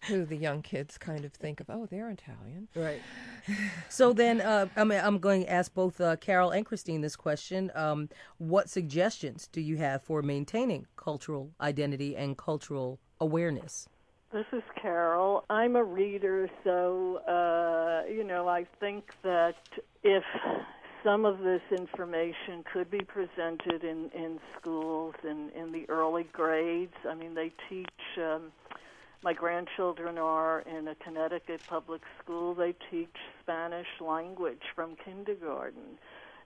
who 0.08 0.26
the 0.26 0.36
young 0.36 0.64
kids 0.64 0.98
kind 0.98 1.24
of 1.24 1.32
think 1.32 1.60
of. 1.60 1.70
Oh, 1.70 1.86
they're 1.86 2.10
Italian, 2.10 2.68
right? 2.76 3.00
so 3.90 4.14
then, 4.14 4.42
uh, 4.42 4.66
I 4.76 4.84
mean, 4.84 5.00
I'm 5.02 5.20
going 5.20 5.44
to 5.44 5.52
ask 5.52 5.72
both 5.74 6.02
uh, 6.02 6.16
Carol 6.16 6.50
and 6.50 6.66
Christine 6.66 7.02
this 7.02 7.16
question: 7.16 7.72
um, 7.76 8.10
What 8.40 8.68
suggestions 8.68 9.48
do 9.52 9.62
you 9.62 9.78
have 9.78 10.02
for 10.02 10.24
maintaining 10.24 10.88
cultural 10.98 11.52
identity 11.62 12.16
and 12.16 12.36
cultural 12.36 13.00
awareness? 13.22 13.88
This 14.36 14.46
is 14.52 14.64
Carol. 14.82 15.46
I'm 15.50 15.78
a 15.78 15.84
reader, 15.86 16.50
so 16.66 17.22
uh, 17.26 18.02
you 18.12 18.22
know 18.26 18.50
I 18.50 18.66
think 18.82 19.06
that 19.24 19.56
if 20.04 20.26
some 21.06 21.24
of 21.24 21.40
this 21.40 21.62
information 21.72 22.66
could 22.74 22.92
be 22.92 23.00
presented 23.00 23.86
in, 23.86 24.10
in 24.14 24.42
schools 24.60 25.16
in, 25.24 25.52
in 25.56 25.72
the 25.72 25.86
early 25.88 26.28
grades. 26.34 26.96
I 27.10 27.16
mean, 27.16 27.34
they 27.34 27.54
teach, 27.70 27.88
um, 28.18 28.52
my 29.24 29.32
grandchildren 29.32 30.18
are 30.18 30.64
in 30.64 30.90
a 30.90 30.96
Connecticut 30.96 31.62
public 31.70 32.02
school. 32.22 32.54
They 32.56 32.76
teach 32.92 33.16
Spanish 33.42 33.88
language 34.02 34.64
from 34.76 34.98
kindergarten. 35.06 35.98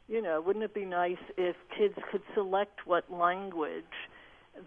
You 0.07 0.21
know, 0.21 0.41
wouldn't 0.41 0.63
it 0.63 0.75
be 0.75 0.85
nice 0.85 1.17
if 1.37 1.55
kids 1.75 1.95
could 2.11 2.21
select 2.35 2.85
what 2.85 3.11
language 3.11 3.83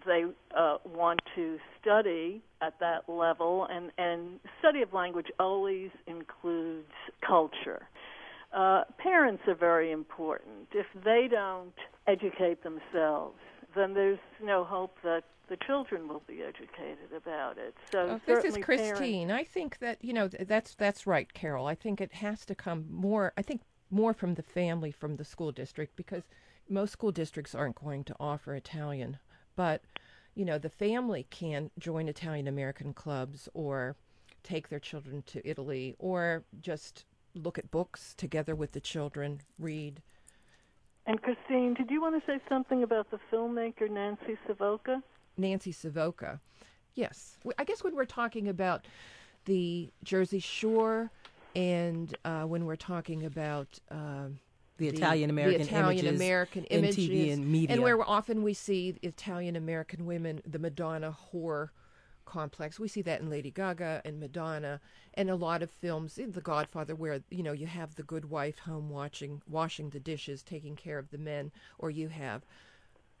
they 0.05 0.25
uh, 0.55 0.77
want 0.85 1.19
to 1.35 1.57
study 1.81 2.41
at 2.61 2.79
that 2.79 3.07
level? 3.07 3.67
And, 3.69 3.91
and 3.97 4.39
study 4.59 4.81
of 4.81 4.93
language 4.93 5.27
always 5.39 5.89
includes 6.07 6.91
culture 7.25 7.87
uh, 8.53 8.83
parents 8.97 9.43
are 9.47 9.55
very 9.55 9.91
important. 9.91 10.67
If 10.73 10.85
they 11.03 11.27
don't 11.29 11.73
educate 12.07 12.63
themselves, 12.63 13.37
then 13.75 13.93
there's 13.93 14.19
no 14.41 14.63
hope 14.63 14.97
that 15.03 15.23
the 15.49 15.57
children 15.65 16.07
will 16.07 16.21
be 16.27 16.41
educated 16.41 17.11
about 17.15 17.57
it. 17.57 17.73
So 17.91 18.19
this 18.25 18.45
is 18.45 18.57
Christine. 18.57 19.27
Parents... 19.27 19.49
I 19.49 19.51
think 19.51 19.79
that 19.79 19.97
you 20.03 20.13
know 20.13 20.27
that's 20.27 20.75
that's 20.75 21.07
right, 21.07 21.31
Carol. 21.33 21.65
I 21.65 21.75
think 21.75 21.99
it 21.99 22.13
has 22.13 22.45
to 22.45 22.55
come 22.55 22.85
more. 22.89 23.33
I 23.37 23.41
think 23.41 23.61
more 23.89 24.13
from 24.13 24.35
the 24.35 24.43
family, 24.43 24.91
from 24.91 25.17
the 25.17 25.25
school 25.25 25.51
district, 25.51 25.95
because 25.95 26.23
most 26.69 26.91
school 26.91 27.11
districts 27.11 27.53
aren't 27.53 27.75
going 27.75 28.03
to 28.05 28.15
offer 28.19 28.55
Italian, 28.55 29.17
but 29.55 29.81
you 30.35 30.45
know 30.45 30.57
the 30.57 30.69
family 30.69 31.25
can 31.29 31.69
join 31.77 32.07
Italian 32.07 32.47
American 32.47 32.93
clubs 32.93 33.47
or 33.53 33.95
take 34.43 34.69
their 34.69 34.79
children 34.79 35.23
to 35.25 35.47
Italy 35.47 35.95
or 35.99 36.43
just 36.61 37.05
look 37.35 37.57
at 37.57 37.71
books 37.71 38.13
together 38.15 38.55
with 38.55 38.73
the 38.73 38.79
children, 38.79 39.41
read. 39.57 40.01
And 41.05 41.21
Christine, 41.21 41.73
did 41.73 41.89
you 41.89 42.01
want 42.01 42.21
to 42.21 42.31
say 42.31 42.39
something 42.47 42.83
about 42.83 43.09
the 43.11 43.19
filmmaker 43.31 43.89
Nancy 43.89 44.37
Savoca? 44.47 45.01
Nancy 45.37 45.71
Savoca, 45.71 46.39
yes. 46.93 47.37
I 47.57 47.63
guess 47.63 47.83
when 47.83 47.95
we're 47.95 48.05
talking 48.05 48.47
about 48.47 48.85
the 49.45 49.91
Jersey 50.03 50.39
Shore 50.39 51.11
and 51.55 52.15
uh, 52.23 52.43
when 52.43 52.65
we're 52.65 52.75
talking 52.75 53.25
about 53.25 53.79
uh, 53.91 54.27
the, 54.77 54.87
Italian 54.87 55.29
American 55.29 55.61
Italian 55.61 56.07
American 56.07 56.63
images, 56.65 56.97
in 56.97 57.11
TV 57.11 57.33
and 57.33 57.51
media, 57.51 57.73
and 57.73 57.83
where 57.83 58.01
often 58.01 58.43
we 58.43 58.53
see 58.53 58.97
Italian 59.01 59.55
American 59.55 60.05
women, 60.05 60.41
the 60.45 60.59
Madonna 60.59 61.15
whore 61.31 61.69
complex. 62.25 62.79
We 62.79 62.87
see 62.87 63.01
that 63.03 63.21
in 63.21 63.29
Lady 63.29 63.51
Gaga 63.51 64.01
and 64.05 64.19
Madonna 64.19 64.79
and 65.13 65.29
a 65.29 65.35
lot 65.35 65.61
of 65.61 65.69
films 65.69 66.17
in 66.17 66.31
The 66.31 66.41
Godfather 66.41 66.95
where 66.95 67.21
you 67.29 67.43
know 67.43 67.51
you 67.51 67.67
have 67.67 67.95
the 67.95 68.03
good 68.03 68.29
wife 68.29 68.59
home 68.59 68.89
watching 68.89 69.41
washing 69.47 69.89
the 69.89 69.99
dishes, 69.99 70.43
taking 70.43 70.75
care 70.75 70.97
of 70.97 71.11
the 71.11 71.17
men, 71.17 71.51
or 71.77 71.89
you 71.89 72.09
have 72.09 72.43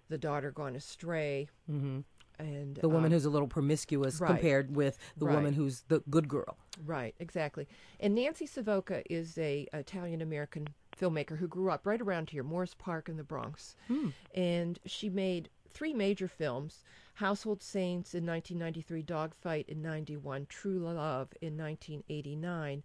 the 0.09 0.17
daughter 0.17 0.51
gone 0.51 0.75
astray. 0.75 1.49
Mm-hmm. 1.69 1.99
And 2.39 2.75
the 2.77 2.89
woman 2.89 3.05
um, 3.05 3.11
who's 3.11 3.25
a 3.25 3.29
little 3.29 3.47
promiscuous 3.47 4.19
right, 4.19 4.27
compared 4.27 4.75
with 4.75 4.97
the 5.17 5.27
right. 5.27 5.35
woman 5.35 5.53
who's 5.53 5.83
the 5.87 6.01
good 6.09 6.27
girl. 6.27 6.57
Right, 6.83 7.13
exactly. 7.19 7.67
And 7.99 8.15
Nancy 8.15 8.47
Savoca 8.47 9.03
is 9.09 9.37
a 9.37 9.67
Italian 9.71 10.21
American 10.21 10.69
filmmaker 10.95 11.37
who 11.37 11.47
grew 11.47 11.69
up 11.69 11.85
right 11.85 12.01
around 12.01 12.29
here, 12.29 12.43
Morris 12.43 12.75
Park 12.77 13.09
in 13.09 13.17
the 13.17 13.23
Bronx. 13.23 13.75
Hmm. 13.87 14.09
And 14.33 14.79
she 14.85 15.09
made 15.09 15.49
three 15.71 15.93
major 15.93 16.27
films 16.27 16.83
Household 17.15 17.61
Saints 17.61 18.15
in 18.15 18.25
1993, 18.25 19.01
Dogfight 19.03 19.69
in 19.69 19.81
91, 19.81 20.47
True 20.47 20.79
Love 20.79 21.29
in 21.41 21.57
1989. 21.57 22.83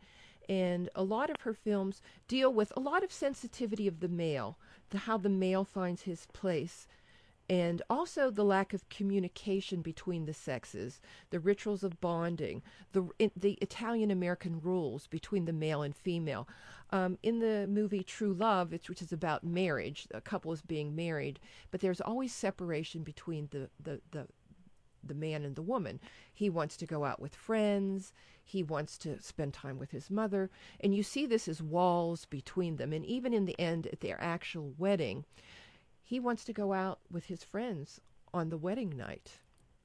And 0.49 0.89
a 0.95 1.03
lot 1.03 1.31
of 1.31 1.37
her 1.43 1.55
films 1.55 2.03
deal 2.27 2.53
with 2.53 2.73
a 2.77 2.81
lot 2.81 3.05
of 3.05 3.13
sensitivity 3.13 3.87
of 3.87 4.01
the 4.01 4.09
male, 4.09 4.59
the, 4.91 4.99
how 4.99 5.19
the 5.19 5.29
male 5.29 5.65
finds 5.65 6.03
his 6.03 6.27
place 6.33 6.87
and 7.49 7.81
also 7.89 8.31
the 8.31 8.45
lack 8.45 8.75
of 8.75 8.89
communication 8.89 9.81
between 9.81 10.27
the 10.27 10.35
sexes, 10.35 11.01
the 11.31 11.41
rituals 11.41 11.83
of 11.83 12.01
bonding, 12.01 12.63
the 12.93 13.09
the 13.37 13.59
Italian 13.63 14.11
American 14.11 14.61
rules 14.61 15.07
between 15.07 15.47
the 15.47 15.53
male 15.53 15.83
and 15.83 15.97
female. 15.97 16.49
Um, 16.91 17.19
in 17.23 17.39
the 17.39 17.67
movie 17.69 18.03
True 18.03 18.33
Love, 18.33 18.73
which 18.73 19.03
is 19.03 19.13
about 19.13 19.45
marriage, 19.45 20.07
a 20.13 20.23
couple 20.23 20.53
is 20.53 20.63
being 20.63 20.97
married, 20.97 21.39
but 21.71 21.81
there's 21.81 22.01
always 22.01 22.35
separation 22.35 23.03
between 23.03 23.49
the 23.51 23.71
the 23.83 24.01
the 24.11 24.27
the 25.03 25.15
man 25.15 25.45
and 25.45 25.57
the 25.57 25.63
woman. 25.63 26.01
He 26.33 26.51
wants 26.51 26.77
to 26.79 26.87
go 26.87 27.05
out 27.05 27.21
with 27.21 27.35
friends. 27.35 28.13
He 28.45 28.63
wants 28.63 28.97
to 28.99 29.21
spend 29.23 29.55
time 29.55 29.79
with 29.79 29.91
his 29.91 30.11
mother. 30.11 30.51
And 30.81 30.95
you 30.95 31.03
see 31.03 31.27
this 31.27 31.49
as 31.49 31.63
walls 31.63 32.25
between 32.25 32.77
them. 32.77 32.93
And 32.93 33.05
even 33.05 33.33
in 33.33 33.45
the 33.45 33.59
end, 33.61 33.87
at 33.87 34.01
their 34.01 34.21
actual 34.23 34.73
wedding, 34.79 35.25
he 36.09 36.19
wants 36.19 36.43
to 36.43 36.55
go 36.55 36.73
out 36.73 37.01
with 37.11 37.27
his 37.27 37.45
friends 37.45 38.01
on 38.33 38.49
the 38.49 38.57
wedding 38.57 38.97
night. 38.97 39.41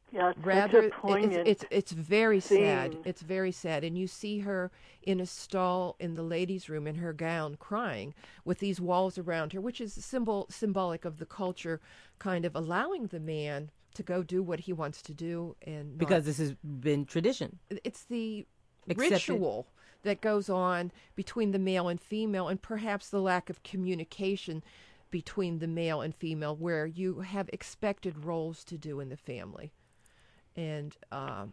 Yeah, 0.09 0.29
it's 0.29 0.39
rather 0.39 0.89
it's, 1.03 1.35
it's 1.49 1.65
it's 1.69 1.91
very 1.91 2.39
scene. 2.39 2.63
sad. 2.63 2.97
It's 3.03 3.21
very 3.21 3.51
sad, 3.51 3.83
and 3.83 3.97
you 3.97 4.07
see 4.07 4.39
her 4.39 4.71
in 5.01 5.19
a 5.19 5.25
stall 5.25 5.97
in 5.99 6.13
the 6.13 6.23
ladies' 6.23 6.69
room 6.69 6.87
in 6.87 6.95
her 6.95 7.11
gown, 7.11 7.55
crying 7.55 8.13
with 8.45 8.59
these 8.59 8.79
walls 8.79 9.17
around 9.17 9.51
her, 9.51 9.59
which 9.59 9.81
is 9.81 9.93
symbol 9.93 10.45
symbolic 10.49 11.03
of 11.03 11.17
the 11.17 11.25
culture, 11.25 11.81
kind 12.19 12.45
of 12.45 12.55
allowing 12.55 13.07
the 13.07 13.19
man 13.19 13.69
to 13.95 14.03
go 14.03 14.23
do 14.23 14.41
what 14.41 14.61
he 14.61 14.71
wants 14.71 15.01
to 15.01 15.13
do, 15.13 15.57
and 15.63 15.97
because 15.97 16.23
this 16.23 16.37
has 16.37 16.53
been 16.63 17.03
tradition. 17.05 17.59
It's 17.83 18.05
the 18.05 18.45
Accepted. 18.87 19.11
ritual 19.11 19.67
that 20.03 20.21
goes 20.21 20.49
on 20.49 20.91
between 21.15 21.51
the 21.51 21.59
male 21.59 21.89
and 21.89 21.99
female, 21.99 22.47
and 22.47 22.61
perhaps 22.61 23.09
the 23.09 23.21
lack 23.21 23.49
of 23.49 23.61
communication 23.63 24.63
between 25.13 25.59
the 25.59 25.67
male 25.67 26.01
and 26.01 26.15
female 26.15 26.55
where 26.55 26.87
you 26.87 27.19
have 27.19 27.47
expected 27.53 28.25
roles 28.25 28.63
to 28.63 28.79
do 28.79 28.99
in 28.99 29.09
the 29.09 29.15
family. 29.15 29.71
And 30.55 30.97
uh, 31.11 31.45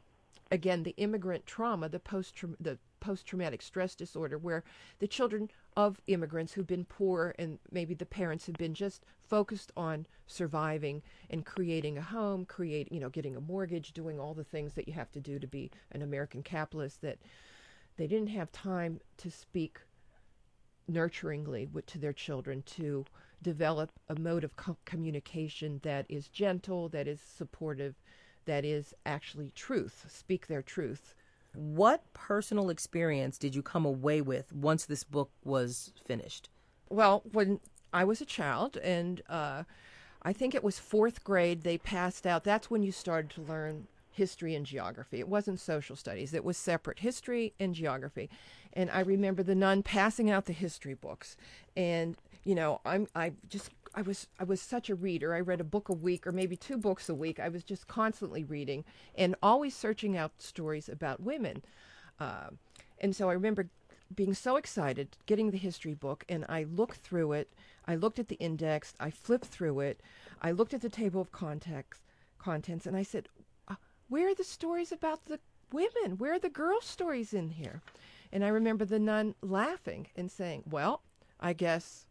again, 0.50 0.82
the 0.82 0.96
immigrant 0.96 1.44
trauma, 1.44 1.90
the 1.90 2.00
post 2.00 2.42
the 2.58 2.78
post 3.00 3.26
traumatic 3.26 3.60
stress 3.60 3.94
disorder, 3.94 4.38
where 4.38 4.64
the 4.98 5.06
children 5.06 5.50
of 5.76 6.00
immigrants 6.06 6.54
who've 6.54 6.66
been 6.66 6.86
poor 6.86 7.34
and 7.38 7.58
maybe 7.70 7.92
the 7.92 8.06
parents 8.06 8.46
have 8.46 8.54
been 8.54 8.72
just 8.72 9.04
focused 9.28 9.72
on 9.76 10.06
surviving 10.26 11.02
and 11.28 11.44
creating 11.44 11.98
a 11.98 12.02
home, 12.02 12.46
create 12.46 12.90
you 12.90 12.98
know 12.98 13.10
getting 13.10 13.36
a 13.36 13.42
mortgage, 13.42 13.92
doing 13.92 14.18
all 14.18 14.32
the 14.32 14.42
things 14.42 14.72
that 14.72 14.88
you 14.88 14.94
have 14.94 15.12
to 15.12 15.20
do 15.20 15.38
to 15.38 15.46
be 15.46 15.70
an 15.92 16.00
American 16.00 16.42
capitalist. 16.42 17.02
That 17.02 17.18
they 17.98 18.06
didn't 18.06 18.28
have 18.30 18.50
time 18.52 19.02
to 19.18 19.30
speak 19.30 19.80
nurturingly 20.90 21.70
with, 21.70 21.84
to 21.84 21.98
their 21.98 22.14
children 22.14 22.62
to 22.62 23.04
develop 23.42 23.90
a 24.08 24.18
mode 24.18 24.44
of 24.44 24.56
co- 24.56 24.76
communication 24.84 25.80
that 25.82 26.06
is 26.08 26.28
gentle, 26.28 26.88
that 26.90 27.08
is 27.08 27.20
supportive, 27.20 27.94
that 28.46 28.64
is 28.64 28.94
actually 29.06 29.50
truth, 29.54 30.06
speak 30.08 30.46
their 30.46 30.62
truth. 30.62 31.14
What 31.54 32.12
personal 32.12 32.70
experience 32.70 33.38
did 33.38 33.54
you 33.54 33.62
come 33.62 33.84
away 33.84 34.20
with 34.20 34.52
once 34.52 34.84
this 34.84 35.04
book 35.04 35.30
was 35.44 35.92
finished? 36.06 36.48
Well, 36.88 37.22
when 37.32 37.60
I 37.92 38.04
was 38.04 38.20
a 38.20 38.26
child, 38.26 38.76
and 38.76 39.20
uh, 39.28 39.64
I 40.22 40.32
think 40.32 40.54
it 40.54 40.62
was 40.62 40.78
fourth 40.78 41.24
grade, 41.24 41.62
they 41.62 41.78
passed 41.78 42.26
out. 42.26 42.44
That's 42.44 42.70
when 42.70 42.82
you 42.82 42.92
started 42.92 43.30
to 43.32 43.42
learn 43.42 43.86
history 44.12 44.54
and 44.54 44.66
geography. 44.66 45.18
It 45.18 45.28
wasn't 45.28 45.60
social 45.60 45.96
studies, 45.96 46.34
it 46.34 46.44
was 46.44 46.56
separate 46.56 47.00
history 47.00 47.54
and 47.58 47.74
geography. 47.74 48.28
And 48.72 48.90
I 48.90 49.00
remember 49.00 49.42
the 49.42 49.54
nun 49.54 49.82
passing 49.82 50.30
out 50.30 50.46
the 50.46 50.52
history 50.52 50.94
books. 50.94 51.36
And, 51.76 52.16
you 52.44 52.54
know, 52.54 52.80
I'm, 52.84 53.06
I 53.14 53.32
just, 53.48 53.70
I 53.94 54.02
was, 54.02 54.26
I 54.38 54.44
was 54.44 54.60
such 54.60 54.88
a 54.90 54.94
reader. 54.94 55.34
I 55.34 55.40
read 55.40 55.60
a 55.60 55.64
book 55.64 55.88
a 55.88 55.94
week 55.94 56.26
or 56.26 56.32
maybe 56.32 56.56
two 56.56 56.76
books 56.76 57.08
a 57.08 57.14
week. 57.14 57.40
I 57.40 57.48
was 57.48 57.62
just 57.62 57.86
constantly 57.86 58.44
reading 58.44 58.84
and 59.14 59.34
always 59.42 59.74
searching 59.74 60.16
out 60.16 60.32
stories 60.38 60.88
about 60.88 61.20
women. 61.20 61.62
Uh, 62.18 62.50
and 63.00 63.14
so 63.14 63.28
I 63.30 63.34
remember 63.34 63.68
being 64.14 64.34
so 64.34 64.56
excited, 64.56 65.16
getting 65.26 65.50
the 65.50 65.58
history 65.58 65.94
book, 65.94 66.24
and 66.28 66.44
I 66.48 66.64
looked 66.64 66.98
through 66.98 67.32
it. 67.32 67.52
I 67.86 67.94
looked 67.94 68.18
at 68.18 68.28
the 68.28 68.36
index. 68.36 68.94
I 68.98 69.10
flipped 69.10 69.46
through 69.46 69.80
it. 69.80 70.00
I 70.42 70.50
looked 70.50 70.74
at 70.74 70.82
the 70.82 70.88
table 70.88 71.20
of 71.20 71.32
context, 71.32 72.02
contents, 72.38 72.86
and 72.86 72.96
I 72.96 73.02
said, 73.02 73.28
where 74.10 74.28
are 74.28 74.34
the 74.34 74.44
stories 74.44 74.90
about 74.90 75.26
the 75.26 75.38
women? 75.72 76.18
Where 76.18 76.34
are 76.34 76.38
the 76.40 76.50
girl 76.50 76.80
stories 76.80 77.32
in 77.32 77.50
here? 77.50 77.80
And 78.32 78.44
I 78.44 78.48
remember 78.48 78.84
the 78.84 78.98
nun 78.98 79.36
laughing 79.40 80.08
and 80.16 80.30
saying, 80.30 80.64
Well, 80.68 81.02
I 81.38 81.52
guess 81.52 82.06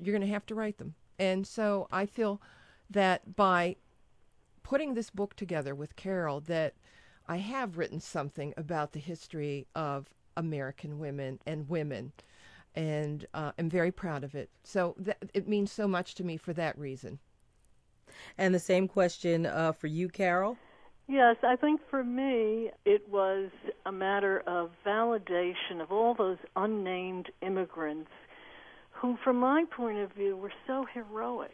you're 0.00 0.12
going 0.16 0.26
to 0.26 0.32
have 0.32 0.46
to 0.46 0.54
write 0.54 0.78
them. 0.78 0.94
And 1.18 1.46
so 1.46 1.88
I 1.90 2.06
feel 2.06 2.40
that 2.90 3.36
by 3.36 3.76
putting 4.62 4.94
this 4.94 5.10
book 5.10 5.34
together 5.36 5.74
with 5.74 5.96
Carol, 5.96 6.40
that 6.40 6.74
I 7.28 7.38
have 7.38 7.78
written 7.78 8.00
something 8.00 8.54
about 8.56 8.92
the 8.92 8.98
history 8.98 9.66
of 9.74 10.08
American 10.36 10.98
women 10.98 11.40
and 11.46 11.68
women, 11.68 12.12
and 12.74 13.26
uh, 13.32 13.52
I'm 13.58 13.70
very 13.70 13.90
proud 13.90 14.22
of 14.22 14.34
it. 14.34 14.50
So 14.62 14.94
that, 14.98 15.18
it 15.32 15.48
means 15.48 15.72
so 15.72 15.88
much 15.88 16.14
to 16.16 16.24
me 16.24 16.36
for 16.36 16.52
that 16.52 16.78
reason. 16.78 17.18
And 18.38 18.54
the 18.54 18.60
same 18.60 18.86
question 18.86 19.46
uh, 19.46 19.72
for 19.72 19.86
you, 19.86 20.08
Carol. 20.08 20.56
Yes, 21.08 21.36
I 21.42 21.54
think 21.56 21.80
for 21.88 22.02
me 22.02 22.70
it 22.84 23.08
was 23.08 23.50
a 23.84 23.92
matter 23.92 24.42
of 24.46 24.70
validation 24.84 25.80
of 25.80 25.92
all 25.92 26.14
those 26.14 26.38
unnamed 26.56 27.30
immigrants 27.42 28.10
who, 29.00 29.16
from 29.22 29.36
my 29.36 29.64
point 29.76 29.98
of 29.98 30.12
view, 30.12 30.36
were 30.36 30.52
so 30.66 30.86
heroic. 30.92 31.50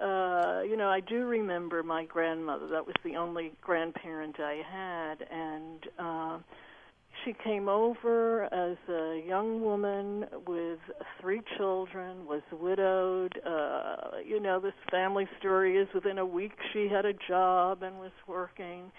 Uh, 0.00 0.62
you 0.66 0.76
know, 0.76 0.88
I 0.88 1.00
do 1.00 1.26
remember 1.26 1.82
my 1.82 2.04
grandmother. 2.04 2.68
That 2.68 2.86
was 2.86 2.94
the 3.04 3.16
only 3.16 3.52
grandparent 3.60 4.36
I 4.38 4.62
had, 4.70 5.16
and 5.30 5.86
uh, 5.98 6.38
she 7.24 7.34
came 7.44 7.68
over 7.68 8.44
as 8.44 8.76
a 8.88 9.22
young 9.26 9.60
woman 9.60 10.26
with 10.46 10.78
three 11.20 11.42
children, 11.56 12.26
was 12.26 12.42
widowed. 12.52 13.38
Uh, 13.46 14.18
you 14.24 14.40
know, 14.40 14.60
this 14.60 14.72
family 14.90 15.28
story 15.38 15.76
is 15.76 15.88
within 15.94 16.18
a 16.18 16.26
week 16.26 16.52
she 16.72 16.88
had 16.88 17.04
a 17.04 17.14
job 17.28 17.82
and 17.82 17.98
was 17.98 18.12
working. 18.26 18.90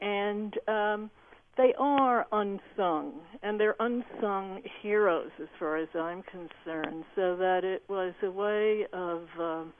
And 0.00 0.54
um, 0.68 1.10
they 1.56 1.74
are 1.78 2.26
unsung, 2.32 3.20
and 3.42 3.58
they're 3.58 3.76
unsung 3.80 4.62
heroes 4.82 5.30
as 5.40 5.48
far 5.58 5.76
as 5.76 5.88
I'm 5.94 6.22
concerned, 6.22 7.04
so 7.14 7.36
that 7.36 7.60
it 7.64 7.84
was 7.88 8.14
a 8.22 8.30
way 8.30 8.86
of. 8.92 9.22
Um, 9.38 9.72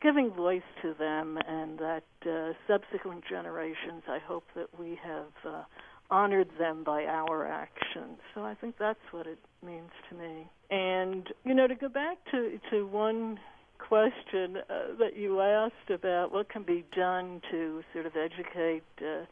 giving 0.00 0.30
voice 0.30 0.62
to 0.80 0.94
them, 0.98 1.36
and 1.48 1.78
that 1.78 2.04
uh, 2.24 2.52
subsequent 2.68 3.24
generations, 3.28 4.02
I 4.06 4.18
hope 4.24 4.44
that 4.54 4.68
we 4.78 4.98
have 5.02 5.32
uh, 5.44 5.62
honored 6.10 6.48
them 6.58 6.84
by 6.84 7.04
our 7.04 7.46
actions. 7.46 8.18
So 8.34 8.42
I 8.42 8.54
think 8.54 8.76
that's 8.78 8.98
what 9.10 9.26
it 9.26 9.38
means 9.64 9.90
to 10.10 10.16
me. 10.16 10.48
And 10.70 11.26
you 11.44 11.54
know, 11.54 11.66
to 11.66 11.74
go 11.74 11.88
back 11.88 12.18
to 12.30 12.58
to 12.70 12.86
one 12.86 13.38
question 13.78 14.58
uh, 14.58 14.96
that 14.98 15.16
you 15.16 15.40
asked 15.40 15.90
about 15.90 16.32
what 16.32 16.48
can 16.48 16.62
be 16.62 16.84
done 16.96 17.40
to 17.50 17.82
sort 17.92 18.06
of 18.06 18.12
educate 18.16 18.82
uh, 19.00 19.24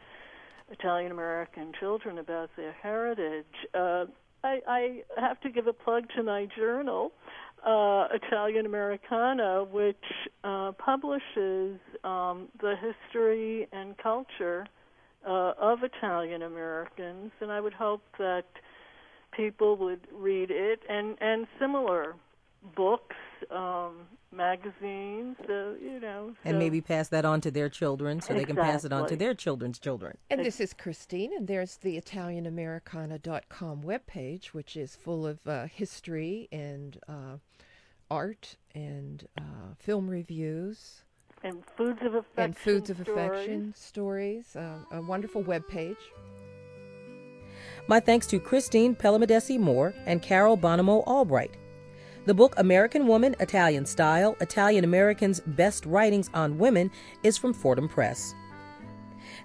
Italian 0.71 1.13
American 1.13 1.73
children 1.79 2.19
about 2.19 2.51
their 2.57 2.73
heritage. 2.73 3.45
Uh, 3.75 4.07
I, 4.45 4.61
I 4.69 5.03
have 5.19 5.41
to 5.41 5.51
give 5.51 5.67
a 5.67 5.73
plug 5.73 6.05
to 6.17 6.23
my 6.23 6.47
journal, 6.57 7.13
uh, 7.67 8.09
Italian 8.13 8.67
Americana, 8.67 9.65
which 9.65 9.97
uh, 10.45 10.73
publishes 10.73 11.79
um, 12.05 12.49
the 12.61 12.75
history 12.81 13.67
and 13.73 13.97
culture 13.99 14.67
uh, 15.27 15.53
of 15.59 15.81
Italian 15.83 16.43
Americans, 16.43 17.33
and 17.41 17.51
I 17.51 17.61
would 17.61 17.73
hope 17.73 18.03
that 18.19 18.45
people 19.37 19.77
would 19.77 20.07
read 20.13 20.51
it 20.51 20.81
and 20.89 21.17
and 21.21 21.47
similar 21.61 22.15
books, 22.77 23.17
um, 23.51 24.07
magazines, 24.33 25.37
so, 25.47 25.77
you 25.81 26.01
know, 26.01 26.33
so. 26.33 26.51
and 26.51 26.59
maybe 26.59 26.81
pass 26.81 27.09
that 27.09 27.25
on 27.25 27.41
to 27.41 27.51
their 27.51 27.69
children 27.69 28.21
so 28.21 28.35
exactly. 28.35 28.41
they 28.41 28.45
can 28.47 28.57
pass 28.57 28.85
it 28.85 28.93
on 28.93 29.07
to 29.09 29.17
their 29.17 29.35
children's 29.35 29.79
children. 29.79 30.17
And 30.31 30.45
this 30.45 30.61
is 30.61 30.73
Christine, 30.73 31.33
and 31.37 31.47
there's 31.47 31.77
the 31.77 32.01
ItalianAmericana.com 32.01 33.83
webpage, 33.83 34.47
which 34.47 34.77
is 34.77 34.97
full 34.97 35.27
of 35.27 35.47
uh, 35.47 35.67
history 35.67 36.49
and 36.53 36.99
uh, 37.09 37.39
art 38.11 38.57
and 38.75 39.27
uh, 39.39 39.75
film 39.79 40.09
reviews 40.09 41.03
and 41.43 41.65
foods 41.77 42.03
of 42.03 42.15
affection 42.15 42.45
and 42.45 42.57
foods 42.57 42.91
of 42.91 42.99
stories. 42.99 43.19
affection 43.19 43.75
stories. 43.77 44.57
Uh, 44.57 44.79
a 44.91 45.01
wonderful 45.01 45.43
web 45.43 45.67
page. 45.69 45.97
My 47.89 48.01
thanks 48.01 48.27
to 48.29 48.41
Christine 48.41 48.95
Palamidessi 48.97 49.59
Moore 49.59 49.95
and 50.07 50.21
Carol 50.21 50.59
Bonomo 50.59 51.07
Albright. 51.07 51.57
The 52.27 52.35
book 52.35 52.55
American 52.57 53.07
Woman, 53.07 53.37
Italian 53.39 53.87
Style 53.87 54.37
Italian 54.41 54.83
Americans' 54.83 55.39
Best 55.47 55.87
Writings 55.87 56.29
on 56.35 56.59
Women 56.59 56.91
is 57.23 57.39
from 57.39 57.55
Fordham 57.55 57.89
Press. 57.89 58.35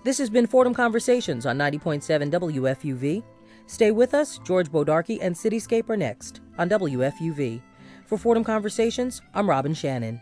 This 0.04 0.18
has 0.18 0.32
been 0.32 0.48
Fordham 0.48 0.74
Conversations 0.74 1.46
on 1.46 1.60
90.7 1.60 2.32
WFUV. 2.32 3.24
Stay 3.68 3.92
with 3.92 4.16
us. 4.16 4.40
George 4.40 4.72
Bodarky 4.72 5.20
and 5.22 5.36
Cityscape 5.36 5.92
are 5.92 5.98
next 5.98 6.42
on 6.58 6.70
WFUV. 6.70 7.62
For 8.08 8.18
Fordham 8.18 8.44
Conversations, 8.44 9.22
I'm 9.36 9.48
Robin 9.48 9.76
Shannon. 9.76 10.20